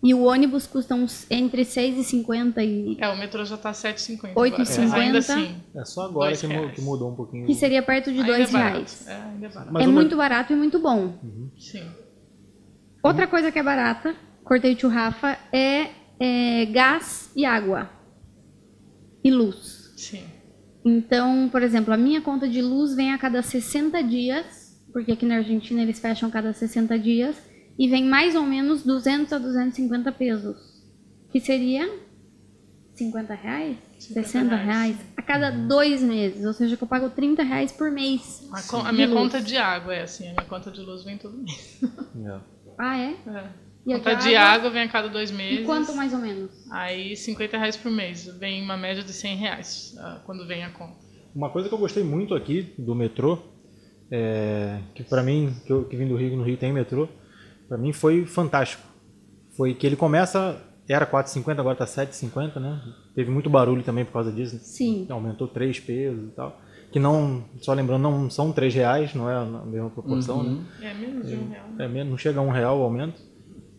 E 0.02 0.12
o 0.14 0.24
ônibus 0.24 0.66
custa 0.66 0.94
uns 0.94 1.26
entre 1.30 1.62
6,50 1.62 2.58
e 2.64 2.96
É, 3.00 3.08
o 3.08 3.16
metrô 3.16 3.44
já 3.44 3.56
tá 3.56 3.72
7,50 3.72 4.34
8,50. 4.34 4.34
agora. 4.34 4.58
Mas 4.58 4.94
ainda 4.94 5.18
assim. 5.18 5.56
É 5.74 5.84
só 5.84 6.02
agora 6.02 6.36
que, 6.36 6.46
mu- 6.46 6.70
que 6.70 6.80
mudou 6.80 7.10
um 7.12 7.14
pouquinho. 7.14 7.46
que 7.46 7.54
seria 7.54 7.82
perto 7.82 8.12
de 8.12 8.18
ainda 8.20 8.32
dois 8.36 8.48
é 8.48 8.52
barato. 8.52 8.72
reais. 8.74 9.06
É, 9.08 9.14
ainda 9.14 9.46
é 9.46 9.48
barato. 9.48 9.72
Mas 9.72 9.82
é 9.84 9.86
muito 9.86 10.16
barato 10.16 10.52
e 10.52 10.56
muito 10.56 10.78
bom. 10.80 11.14
Sim. 11.58 11.84
Outra 13.02 13.26
coisa 13.28 13.52
que 13.52 13.58
é 13.58 13.62
barata, 13.62 14.14
cortei 14.44 14.72
o 14.72 14.76
tio 14.76 14.88
Rafa, 14.88 15.38
é, 15.52 15.90
é 16.18 16.66
gás 16.66 17.30
e 17.36 17.44
água. 17.44 17.88
E 19.24 19.30
luz. 19.30 19.85
Sim. 19.96 20.22
Então, 20.84 21.48
por 21.50 21.62
exemplo, 21.62 21.92
a 21.92 21.96
minha 21.96 22.20
conta 22.20 22.46
de 22.48 22.62
luz 22.62 22.94
vem 22.94 23.12
a 23.12 23.18
cada 23.18 23.42
60 23.42 24.02
dias, 24.04 24.80
porque 24.92 25.12
aqui 25.12 25.26
na 25.26 25.36
Argentina 25.36 25.82
eles 25.82 25.98
fecham 25.98 26.28
a 26.28 26.32
cada 26.32 26.52
60 26.52 26.96
dias, 26.98 27.36
e 27.78 27.88
vem 27.88 28.04
mais 28.04 28.34
ou 28.36 28.44
menos 28.44 28.82
200 28.84 29.32
a 29.32 29.38
250 29.38 30.12
pesos, 30.12 30.56
que 31.32 31.40
seria 31.40 31.90
50 32.94 33.34
reais? 33.34 33.76
50 33.98 34.22
60 34.28 34.56
reais. 34.56 34.66
reais 34.66 34.96
a 35.16 35.22
cada 35.22 35.50
dois 35.50 36.02
meses, 36.02 36.44
ou 36.44 36.52
seja, 36.52 36.76
que 36.76 36.82
eu 36.84 36.88
pago 36.88 37.10
30 37.10 37.42
reais 37.42 37.72
por 37.72 37.90
mês. 37.90 38.48
A, 38.52 38.62
con- 38.62 38.86
a 38.86 38.92
minha 38.92 39.06
luz. 39.08 39.18
conta 39.18 39.40
de 39.42 39.56
água 39.56 39.94
é 39.94 40.02
assim, 40.02 40.28
a 40.28 40.32
minha 40.32 40.44
conta 40.46 40.70
de 40.70 40.80
luz 40.80 41.02
vem 41.04 41.18
todo 41.18 41.36
mês. 41.36 41.80
É. 42.24 42.40
Ah, 42.78 42.98
é? 42.98 43.10
É. 43.26 43.65
E 43.86 43.92
a 43.92 43.98
conta 43.98 44.14
de 44.16 44.34
água 44.34 44.68
vem 44.68 44.82
a 44.82 44.88
cada 44.88 45.08
dois 45.08 45.30
meses. 45.30 45.60
E 45.60 45.64
quanto 45.64 45.94
mais 45.94 46.12
ou 46.12 46.18
menos? 46.18 46.50
Aí 46.70 47.16
50 47.16 47.56
reais 47.56 47.76
por 47.76 47.90
mês. 47.90 48.26
Vem 48.38 48.60
uma 48.60 48.76
média 48.76 49.02
de 49.02 49.12
100 49.12 49.36
reais 49.36 49.94
ah, 49.98 50.20
quando 50.26 50.44
vem 50.44 50.64
a 50.64 50.70
conta. 50.70 50.96
Uma 51.32 51.50
coisa 51.50 51.68
que 51.68 51.74
eu 51.74 51.78
gostei 51.78 52.02
muito 52.02 52.34
aqui 52.34 52.74
do 52.76 52.94
metrô, 52.94 53.38
é, 54.10 54.80
que 54.94 55.04
pra 55.04 55.22
mim, 55.22 55.54
que, 55.64 55.72
eu, 55.72 55.84
que 55.84 55.96
vim 55.96 56.08
do 56.08 56.16
Rio, 56.16 56.36
no 56.36 56.42
Rio 56.42 56.56
tem 56.56 56.72
metrô, 56.72 57.08
pra 57.68 57.78
mim 57.78 57.92
foi 57.92 58.26
fantástico. 58.26 58.82
Foi 59.56 59.72
que 59.72 59.86
ele 59.86 59.96
começa, 59.96 60.60
era 60.88 61.06
4,50, 61.06 61.60
agora 61.60 61.76
tá 61.76 61.84
7,50, 61.84 62.58
né? 62.58 62.82
Teve 63.14 63.30
muito 63.30 63.48
barulho 63.48 63.84
também 63.84 64.04
por 64.04 64.12
causa 64.12 64.32
disso. 64.32 64.58
Sim. 64.58 65.06
Aumentou 65.08 65.46
3 65.46 65.78
pesos 65.78 66.28
e 66.28 66.32
tal. 66.32 66.60
Que 66.90 66.98
não, 66.98 67.44
só 67.60 67.72
lembrando, 67.72 68.02
não 68.02 68.30
são 68.30 68.50
3 68.50 68.74
reais, 68.74 69.14
não 69.14 69.30
é 69.30 69.36
a 69.36 69.44
mesma 69.44 69.90
proporção, 69.90 70.42
né? 70.42 70.50
Uhum. 70.50 70.64
É 70.82 70.94
menos 70.94 71.28
de 71.28 71.36
um 71.36 71.48
real. 71.50 71.66
É, 71.78 71.86
mesmo, 71.86 72.10
não 72.10 72.18
chega 72.18 72.40
a 72.40 72.42
um 72.42 72.50
real 72.50 72.80
o 72.80 72.82
aumento. 72.82 73.20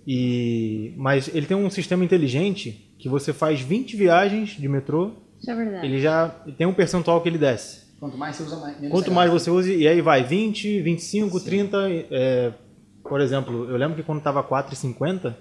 E, 0.10 0.94
mas 0.96 1.30
ele 1.36 1.46
tem 1.46 1.58
um 1.58 1.70
sistema 1.70 2.06
inteligente 2.06 2.96
que 2.98 3.10
você 3.10 3.34
faz 3.34 3.60
20 3.60 3.98
viagens 3.98 4.52
de 4.52 4.68
metrô, 4.70 5.12
Isso 5.38 5.52
é 5.52 5.56
verdade. 5.56 5.86
ele 5.86 6.00
já 6.00 6.30
tem 6.58 6.66
um 6.66 6.74
percentual 6.74 7.20
que 7.20 7.28
ele 7.28 7.38
desce. 7.38 7.86
Quanto 8.00 8.18
mais 8.18 8.38
você 8.38 8.44
usa, 8.44 8.56
mais. 8.58 8.80
menos 8.80 8.92
Quanto 8.92 9.12
mais 9.12 9.30
você 9.30 9.52
usa, 9.52 9.74
e 9.74 9.86
aí 9.86 10.02
vai 10.02 10.24
20, 10.24 10.82
25, 10.82 11.40
30. 11.42 11.78
é, 12.10 12.54
por 13.04 13.20
exemplo, 13.20 13.70
eu 13.70 13.76
lembro 13.76 13.98
que 13.98 14.04
quando 14.04 14.20
estava 14.20 14.42
4,50, 14.42 15.36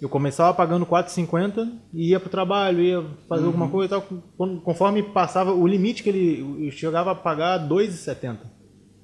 eu 0.00 0.08
começava 0.08 0.54
pagando 0.54 0.86
4,50 0.86 1.68
e 1.92 2.10
ia 2.10 2.20
pro 2.20 2.30
trabalho, 2.30 2.80
ia 2.80 3.04
fazer 3.28 3.46
alguma 3.46 3.68
coisa 3.68 3.96
e 3.96 3.98
tal. 3.98 4.60
Conforme 4.62 5.02
passava 5.02 5.52
o 5.52 5.66
limite 5.66 6.04
que 6.04 6.08
ele 6.08 6.66
eu 6.66 6.70
chegava 6.70 7.10
a 7.10 7.14
pagar 7.16 7.68
2,70. 7.68 8.36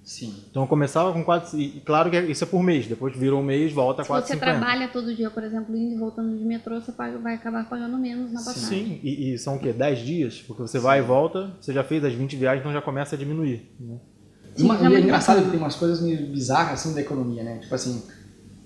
Sim. 0.04 0.34
Então 0.50 0.62
eu 0.64 0.66
começava 0.68 1.12
com 1.14 1.25
4, 1.25 1.58
e 1.58 1.80
claro 1.80 2.11
que 2.11 2.20
isso 2.20 2.44
é 2.44 2.46
por 2.46 2.62
mês, 2.62 2.87
depois 2.87 3.16
virou 3.16 3.40
um 3.40 3.42
mês, 3.42 3.73
volta 3.73 4.02
a 4.02 4.04
Se 4.04 4.11
você 4.11 4.34
4,50. 4.37 4.38
trabalha 4.38 4.88
todo 4.88 5.14
dia, 5.14 5.30
por 5.30 5.42
exemplo, 5.42 5.75
indo 5.75 5.94
e 5.94 5.99
voltando 5.99 6.37
de 6.37 6.44
metrô, 6.44 6.78
você 6.78 6.92
paga- 6.92 7.16
vai 7.18 7.34
acabar 7.34 7.66
pagando 7.68 7.96
menos 7.96 8.30
na 8.30 8.42
passagem. 8.42 8.84
Sim, 8.84 9.00
e, 9.02 9.32
e 9.32 9.38
são 9.38 9.56
o 9.56 9.58
quê? 9.58 9.73
10 9.73 9.99
dias? 10.00 10.42
Porque 10.42 10.61
você 10.61 10.78
vai 10.78 10.99
e 10.99 11.02
volta, 11.02 11.56
você 11.58 11.73
já 11.73 11.82
fez 11.82 12.04
as 12.04 12.12
20 12.12 12.37
viagens, 12.37 12.61
então 12.61 12.73
já 12.73 12.82
começa 12.82 13.14
a 13.16 13.18
diminuir. 13.18 13.70
né? 13.80 13.96
E, 14.58 14.62
uma- 14.62 14.78
Sim, 14.78 14.88
e 14.90 14.94
é 14.94 15.00
engraçado 15.00 15.42
que 15.42 15.50
tem 15.50 15.58
umas 15.58 15.75
coisas 15.75 16.02
meio 16.02 16.26
bizarras 16.30 16.80
assim 16.80 16.94
da 16.94 17.00
economia, 17.00 17.42
né? 17.42 17.58
Tipo 17.61 17.75
assim, 17.75 18.02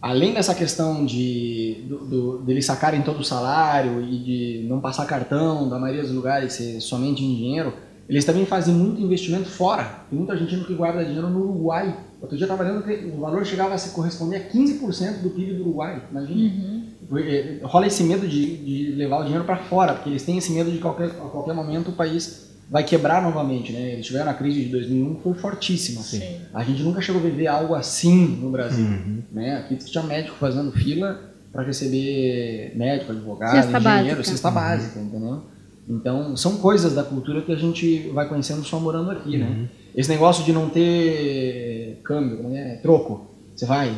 além 0.03 0.35
dessa 0.35 0.55
questão 0.57 1.07
de 1.07 1.85
do, 1.89 1.99
do- 2.05 2.39
deles 2.43 2.67
sacarem 2.67 3.01
todo 3.03 3.21
o 3.21 3.25
salário 3.25 4.03
e 4.03 4.19
de 4.63 4.67
não 4.69 4.81
passar 4.81 5.07
cartão, 5.07 5.69
da 5.69 5.79
maioria 5.79 6.03
dos 6.03 6.13
lugares 6.13 6.53
ser 6.55 6.81
somente 6.81 7.23
em 7.25 7.35
dinheiro, 7.37 7.73
eles 8.09 8.25
também 8.25 8.47
fazem 8.47 8.75
muito 8.75 9.01
investimento 9.01 9.49
fora. 9.49 9.85
Tem 10.09 10.19
muita 10.19 10.33
argentino 10.33 10.65
que 10.65 10.75
guarda 10.75 11.05
dinheiro 11.05 11.29
no 11.29 11.41
Uruguai. 11.41 11.95
Outro 12.21 12.37
dia 12.37 12.47
eu 12.47 12.53
estava 12.53 12.69
lendo 12.69 12.83
que 12.83 13.13
o 13.15 13.21
valor 13.21 13.45
chegava 13.45 13.75
a 13.75 13.79
se 13.79 13.91
corresponder 13.91 14.37
a 14.37 14.49
15% 14.51 15.21
do 15.23 15.31
PIB 15.31 15.55
do 15.55 15.63
Uruguai, 15.63 16.03
imagina. 16.11 16.83
Eh, 17.17 17.61
Rola 17.63 17.87
esse 17.87 18.03
medo 18.03 18.27
de, 18.27 18.57
de 18.57 18.93
levar 18.93 19.21
o 19.21 19.23
dinheiro 19.25 19.45
para 19.45 19.57
fora, 19.57 19.95
porque 19.95 20.11
eles 20.11 20.23
têm 20.25 20.39
esse 20.39 20.53
medo 20.53 20.71
de 20.71 20.79
qualquer, 20.79 21.07
a 21.07 21.29
qualquer 21.29 21.55
momento 21.55 21.91
o 21.91 21.93
país 21.93 22.49
vai 22.71 22.83
quebrar 22.85 23.23
novamente, 23.23 23.73
né? 23.73 23.93
Eles 23.93 24.07
tiveram 24.07 24.31
a 24.31 24.35
crise 24.35 24.65
de 24.65 24.69
2001 24.71 25.15
que 25.15 25.23
foi 25.23 25.35
fortíssima. 25.35 26.03
Sim. 26.03 26.23
A 26.53 26.63
gente 26.65 26.83
nunca 26.83 27.01
chegou 27.01 27.21
a 27.21 27.25
viver 27.25 27.47
algo 27.47 27.75
assim 27.75 28.39
no 28.43 28.51
Brasil, 28.51 28.87
né? 29.33 29.57
Aqui 29.59 29.77
tinha 29.77 30.03
médico 30.05 30.37
fazendo 30.37 30.73
fila 30.73 31.19
para 31.53 31.63
receber 31.63 32.73
médico, 32.77 33.13
advogado, 33.13 33.53
Cesta 33.55 33.79
engenheiro, 33.79 34.17
básica. 34.17 34.25
cesta 34.25 34.51
básica, 34.51 35.01
entendeu? 35.01 35.43
Então, 35.89 36.37
são 36.37 36.59
coisas 36.59 36.95
da 36.95 37.03
cultura 37.03 37.41
que 37.41 37.51
a 37.51 37.57
gente 37.57 38.11
vai 38.11 38.29
conhecendo 38.29 38.63
só 38.63 38.79
morando 38.79 39.11
aqui, 39.11 39.39
né? 39.39 39.69
Esse 39.95 40.11
negócio 40.11 40.45
de 40.45 40.53
não 40.53 40.69
ter 40.69 42.01
câmbio, 42.05 42.43
né? 42.49 42.77
troco. 42.83 43.27
Você 43.57 43.65
vai 43.67 43.93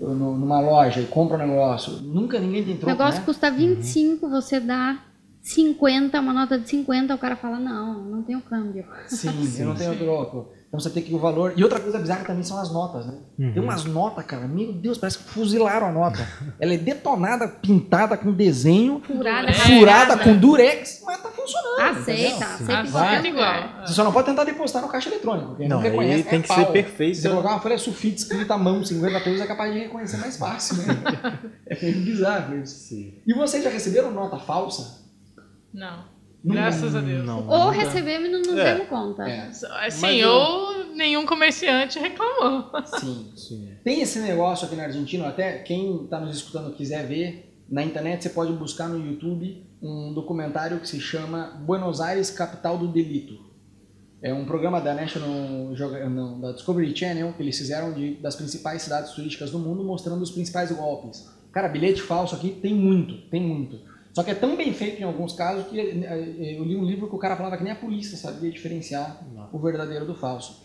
numa 0.00 0.60
loja 0.60 1.00
e 1.00 1.06
compra 1.06 1.36
um 1.36 1.46
negócio, 1.46 1.92
nunca 2.02 2.38
ninguém 2.38 2.64
tem 2.64 2.74
O 2.74 2.78
troco, 2.78 2.98
negócio 2.98 3.20
né? 3.20 3.26
custa 3.26 3.50
25, 3.50 4.28
você 4.28 4.58
dá 4.58 4.98
50, 5.42 6.18
uma 6.20 6.32
nota 6.32 6.58
de 6.58 6.68
50, 6.68 7.14
o 7.14 7.18
cara 7.18 7.36
fala, 7.36 7.58
não, 7.58 8.02
não 8.02 8.22
tenho 8.22 8.40
câmbio. 8.40 8.84
Sim, 9.06 9.28
eu 9.58 9.66
não 9.66 9.74
tenho 9.74 9.96
troco. 9.96 10.48
Então 10.72 10.80
você 10.80 10.88
tem 10.88 11.02
que 11.02 11.14
o 11.14 11.18
valor. 11.18 11.52
E 11.54 11.62
outra 11.62 11.78
coisa 11.78 11.98
bizarra 11.98 12.24
também 12.24 12.42
são 12.42 12.58
as 12.58 12.72
notas, 12.72 13.04
né? 13.04 13.18
Uhum. 13.38 13.52
Tem 13.52 13.62
umas 13.62 13.84
notas, 13.84 14.24
cara, 14.24 14.48
meu 14.48 14.72
Deus, 14.72 14.96
parece 14.96 15.18
que 15.18 15.24
fuzilaram 15.24 15.88
a 15.88 15.92
nota. 15.92 16.26
Ela 16.58 16.72
é 16.72 16.78
detonada, 16.78 17.46
pintada 17.46 18.16
com 18.16 18.32
desenho, 18.32 19.02
Furada, 19.06 19.50
É, 19.50 19.52
furada 19.52 20.16
né? 20.16 20.24
com 20.24 20.34
durex, 20.34 21.02
mas 21.04 21.20
tá 21.22 21.28
funcionando. 21.28 21.78
Aceita, 21.98 22.34
entendeu? 22.36 22.46
aceita 22.48 22.72
em 22.72 22.76
Aceita 22.88 23.28
igual. 23.28 23.52
lugar. 23.52 23.82
Você 23.86 23.92
só 23.92 24.02
não 24.02 24.12
pode 24.14 24.26
tentar 24.28 24.44
depositar 24.44 24.80
no 24.80 24.88
caixa 24.88 25.10
eletrônico, 25.10 25.48
porque 25.48 25.68
Não, 25.68 25.76
não 25.76 25.82
reconhece. 25.82 26.22
tem 26.24 26.38
é 26.38 26.42
que 26.42 26.48
pau. 26.48 26.56
ser 26.56 26.66
perfeito. 26.72 27.16
Se 27.16 27.20
você 27.22 27.28
colocar 27.28 27.50
uma 27.50 27.60
folha 27.60 27.76
sulfite 27.76 28.16
escrita 28.22 28.54
à 28.54 28.58
mão, 28.58 28.82
50 28.82 29.20
pesos, 29.20 29.40
é 29.42 29.46
capaz 29.46 29.74
de 29.74 29.78
reconhecer 29.78 30.16
mais 30.16 30.38
fácil, 30.38 30.76
né? 30.78 30.84
é 31.68 31.78
meio 31.82 32.00
bizarro 32.00 32.56
isso. 32.62 32.88
Sim. 32.88 33.12
E 33.26 33.34
vocês 33.34 33.62
já 33.62 33.68
receberam 33.68 34.10
nota 34.10 34.38
falsa? 34.38 35.02
Não. 35.74 36.10
Graças 36.44 36.94
a 36.96 37.00
Deus. 37.00 37.24
Não. 37.24 37.46
Ou 37.48 37.66
nunca. 37.66 37.70
recebemos 37.84 38.28
e 38.28 38.32
não 38.32 38.38
nos 38.40 38.58
É. 38.58 38.74
demos 38.74 38.88
conta. 38.88 39.28
É, 39.28 39.48
Assim, 39.86 40.16
eu- 40.16 40.28
ou 40.30 40.84
nenhum 40.94 41.24
comerciante 41.24 41.98
reclamou. 41.98 42.70
sim. 42.98 43.32
Sim. 43.36 43.68
Tem 43.84 44.00
esse 44.00 44.18
negócio 44.18 44.66
aqui 44.66 44.74
na 44.76 44.84
Argentina, 44.84 45.28
até 45.28 45.58
quem 45.58 46.04
está 46.04 46.18
nos 46.20 46.36
escutando 46.36 46.72
quiser 46.74 47.06
ver, 47.06 47.54
na 47.70 47.82
internet 47.84 48.22
você 48.24 48.30
pode 48.30 48.52
buscar 48.52 48.88
no 48.88 48.98
YouTube 49.04 49.64
um 49.80 50.12
documentário 50.14 50.78
que 50.80 50.88
se 50.88 51.00
chama 51.00 51.60
Buenos 51.64 52.00
Aires, 52.00 52.30
Capital 52.30 52.76
do 52.78 52.88
Delito. 52.88 53.50
É 54.20 54.32
um 54.32 54.44
programa 54.44 54.80
da 54.80 54.94
National 54.94 55.28
não, 56.08 56.40
da 56.40 56.52
Discovery 56.52 56.96
Channel 56.96 57.32
que 57.32 57.42
eles 57.42 57.58
fizeram 57.58 57.92
de, 57.92 58.14
das 58.16 58.36
principais 58.36 58.82
cidades 58.82 59.10
turísticas 59.12 59.50
do 59.50 59.58
mundo, 59.58 59.82
mostrando 59.82 60.22
os 60.22 60.30
principais 60.30 60.70
golpes. 60.70 61.28
Cara, 61.52 61.66
bilhete 61.68 62.00
falso 62.00 62.34
aqui 62.36 62.50
tem 62.50 62.72
muito, 62.74 63.16
tem 63.28 63.40
muito. 63.42 63.80
Só 64.12 64.22
que 64.22 64.30
é 64.30 64.34
tão 64.34 64.56
bem 64.56 64.72
feito 64.74 65.00
em 65.00 65.04
alguns 65.04 65.32
casos 65.32 65.66
que 65.68 65.80
eh, 65.80 66.56
eu 66.58 66.64
li 66.64 66.76
um 66.76 66.84
livro 66.84 67.08
que 67.08 67.14
o 67.14 67.18
cara 67.18 67.36
falava 67.36 67.56
que 67.56 67.64
nem 67.64 67.72
a 67.72 67.76
polícia 67.76 68.16
sabia 68.16 68.50
diferenciar 68.50 69.24
o 69.52 69.58
verdadeiro 69.58 70.04
do 70.04 70.14
falso. 70.14 70.62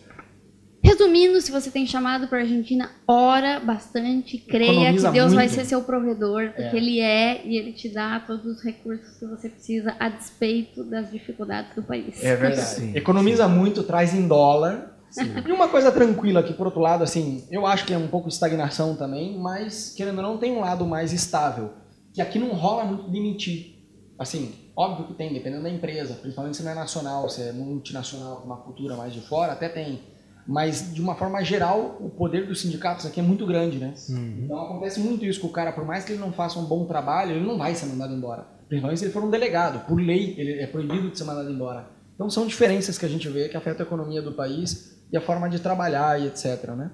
Resumindo, 0.82 1.40
se 1.40 1.50
você 1.50 1.70
tem 1.70 1.86
chamado 1.86 2.28
para 2.28 2.38
Argentina, 2.38 2.90
ora 3.06 3.58
bastante, 3.58 4.38
creia 4.38 4.70
Economiza 4.70 5.08
que 5.08 5.14
Deus 5.14 5.34
vai 5.34 5.46
muito. 5.46 5.54
ser 5.54 5.64
seu 5.64 5.82
provedor, 5.82 6.48
porque 6.48 6.62
É. 6.62 6.76
Ele 6.76 7.00
é 7.00 7.42
e 7.44 7.56
Ele 7.56 7.72
te 7.72 7.88
dá 7.88 8.20
todos 8.20 8.46
os 8.46 8.62
recursos 8.62 9.18
que 9.18 9.26
você 9.26 9.48
precisa 9.48 9.96
a 9.98 10.08
despeito 10.08 10.84
das 10.84 11.10
dificuldades 11.10 11.74
do 11.74 11.82
país. 11.82 12.22
É 12.22 12.36
verdade. 12.36 12.68
Sim, 12.68 12.96
Economiza 12.96 13.48
muito, 13.48 13.82
traz 13.82 14.14
em 14.14 14.28
dólar. 14.28 14.96
E 15.44 15.50
uma 15.50 15.68
coisa 15.68 15.90
tranquila 15.90 16.40
aqui, 16.40 16.52
por 16.52 16.66
outro 16.66 16.80
lado, 16.80 17.02
assim, 17.02 17.44
eu 17.50 17.66
acho 17.66 17.84
que 17.84 17.94
é 17.94 17.98
um 17.98 18.08
pouco 18.08 18.28
de 18.28 18.34
estagnação 18.34 18.94
também, 18.94 19.36
mas 19.38 19.94
querendo 19.96 20.18
ou 20.18 20.22
não, 20.22 20.38
tem 20.38 20.52
um 20.52 20.60
lado 20.60 20.86
mais 20.86 21.12
estável. 21.12 21.70
Que 22.18 22.22
aqui 22.22 22.38
não 22.38 22.48
rola 22.48 22.84
muito 22.84 23.08
demitir. 23.08 23.76
Assim, 24.18 24.52
Óbvio 24.78 25.08
que 25.08 25.14
tem, 25.14 25.32
dependendo 25.32 25.64
da 25.64 25.70
empresa, 25.70 26.14
principalmente 26.14 26.56
se 26.56 26.62
não 26.62 26.70
é 26.70 26.74
nacional, 26.76 27.28
se 27.28 27.42
é 27.42 27.50
multinacional, 27.50 28.36
com 28.36 28.46
uma 28.46 28.58
cultura 28.58 28.94
mais 28.94 29.12
de 29.12 29.20
fora, 29.20 29.50
até 29.50 29.68
tem. 29.68 29.98
Mas, 30.46 30.94
de 30.94 31.00
uma 31.00 31.16
forma 31.16 31.42
geral, 31.42 31.96
o 31.98 32.08
poder 32.08 32.46
dos 32.46 32.60
sindicatos 32.60 33.04
aqui 33.04 33.18
é 33.18 33.22
muito 33.24 33.44
grande, 33.44 33.76
né? 33.76 33.92
Uhum. 34.08 34.42
Então 34.44 34.56
acontece 34.56 35.00
muito 35.00 35.24
isso 35.24 35.40
com 35.40 35.48
o 35.48 35.50
cara, 35.50 35.72
por 35.72 35.84
mais 35.84 36.04
que 36.04 36.12
ele 36.12 36.20
não 36.20 36.32
faça 36.32 36.60
um 36.60 36.64
bom 36.64 36.86
trabalho, 36.86 37.32
ele 37.32 37.44
não 37.44 37.58
vai 37.58 37.74
ser 37.74 37.86
mandado 37.86 38.14
embora. 38.14 38.46
Principalmente 38.68 39.00
se 39.00 39.06
ele 39.06 39.12
for 39.12 39.24
um 39.24 39.30
delegado. 39.30 39.84
Por 39.84 40.00
lei, 40.00 40.36
ele 40.38 40.60
é 40.60 40.66
proibido 40.68 41.10
de 41.10 41.18
ser 41.18 41.24
mandado 41.24 41.50
embora. 41.50 41.88
Então 42.14 42.30
são 42.30 42.46
diferenças 42.46 42.96
que 42.96 43.04
a 43.04 43.08
gente 43.08 43.28
vê 43.28 43.48
que 43.48 43.56
afetam 43.56 43.84
a 43.84 43.86
economia 43.88 44.22
do 44.22 44.30
país 44.30 44.96
e 45.10 45.16
a 45.16 45.20
forma 45.20 45.50
de 45.50 45.58
trabalhar 45.58 46.20
e 46.20 46.28
etc, 46.28 46.68
né? 46.76 46.92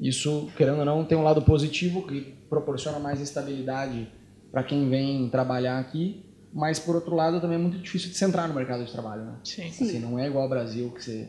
Isso, 0.00 0.50
querendo 0.56 0.80
ou 0.80 0.84
não, 0.84 1.04
tem 1.04 1.16
um 1.16 1.22
lado 1.22 1.42
positivo 1.42 2.04
que 2.08 2.22
proporciona 2.48 2.98
mais 2.98 3.20
estabilidade 3.20 4.08
para 4.50 4.62
quem 4.62 4.88
vem 4.88 5.28
trabalhar 5.28 5.78
aqui, 5.78 6.24
mas 6.52 6.78
por 6.78 6.94
outro 6.94 7.14
lado 7.14 7.40
também 7.40 7.56
é 7.56 7.60
muito 7.60 7.78
difícil 7.78 8.10
de 8.10 8.16
se 8.16 8.24
entrar 8.24 8.48
no 8.48 8.54
mercado 8.54 8.84
de 8.84 8.92
trabalho, 8.92 9.24
né? 9.24 9.34
Sim. 9.44 9.70
Sim. 9.70 9.84
Assim, 9.84 9.98
não 10.00 10.18
é 10.18 10.26
igual 10.26 10.44
ao 10.44 10.50
Brasil 10.50 10.90
que 10.90 11.04
você 11.04 11.28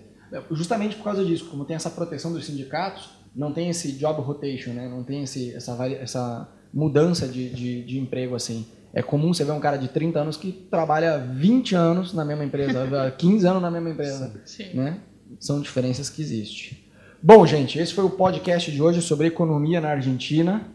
justamente 0.51 0.95
por 0.95 1.03
causa 1.03 1.25
disso, 1.25 1.45
como 1.49 1.65
tem 1.65 1.75
essa 1.75 1.89
proteção 1.89 2.31
dos 2.31 2.45
sindicatos, 2.45 3.09
não 3.35 3.51
tem 3.51 3.69
esse 3.69 3.93
job 3.93 4.21
rotation, 4.21 4.71
né? 4.71 4.87
Não 4.87 5.03
tem 5.03 5.23
esse, 5.23 5.53
essa, 5.53 5.85
essa 5.87 6.49
mudança 6.73 7.27
de, 7.27 7.49
de, 7.49 7.83
de 7.83 7.99
emprego 7.99 8.35
assim. 8.35 8.65
É 8.93 9.01
comum 9.01 9.33
você 9.33 9.43
ver 9.43 9.51
um 9.51 9.59
cara 9.59 9.77
de 9.77 9.87
30 9.87 10.19
anos 10.19 10.37
que 10.37 10.51
trabalha 10.51 11.17
20 11.17 11.75
anos 11.75 12.13
na 12.13 12.25
mesma 12.25 12.43
empresa, 12.43 12.85
15 13.17 13.47
anos 13.47 13.61
na 13.61 13.71
mesma 13.71 13.89
empresa, 13.89 14.41
Sim. 14.45 14.73
né? 14.73 14.99
São 15.39 15.61
diferenças 15.61 16.09
que 16.09 16.21
existem. 16.21 16.77
Bom, 17.23 17.45
gente, 17.45 17.79
esse 17.79 17.93
foi 17.93 18.03
o 18.03 18.09
podcast 18.09 18.69
de 18.71 18.81
hoje 18.81 19.01
sobre 19.01 19.27
economia 19.27 19.79
na 19.79 19.89
Argentina. 19.89 20.67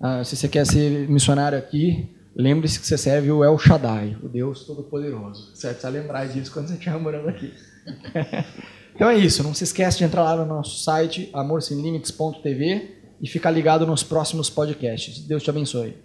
Ah, 0.00 0.24
se 0.24 0.34
você 0.34 0.48
quer 0.48 0.66
ser 0.66 1.08
missionário 1.08 1.58
aqui, 1.58 2.08
lembre-se 2.34 2.80
que 2.80 2.86
você 2.86 2.96
serve 2.96 3.30
o 3.30 3.44
El 3.44 3.58
Shaddai, 3.58 4.16
o 4.22 4.28
Deus 4.28 4.64
Todo-Poderoso. 4.64 5.54
Você 5.54 5.68
precisa 5.68 5.88
lembrar 5.90 6.26
disso 6.26 6.50
quando 6.52 6.68
você 6.68 6.74
estiver 6.74 6.98
morando 6.98 7.28
aqui. 7.28 7.52
Então 8.92 9.08
é 9.08 9.16
isso, 9.16 9.42
não 9.42 9.54
se 9.54 9.64
esquece 9.64 9.96
de 9.96 10.04
entrar 10.04 10.22
lá 10.22 10.36
no 10.36 10.44
nosso 10.44 10.84
site 10.84 11.30
amorsemlimites.tv 11.32 12.96
e 13.18 13.26
ficar 13.26 13.50
ligado 13.50 13.86
nos 13.86 14.02
próximos 14.02 14.50
podcasts. 14.50 15.20
Deus 15.20 15.42
te 15.42 15.48
abençoe. 15.48 15.96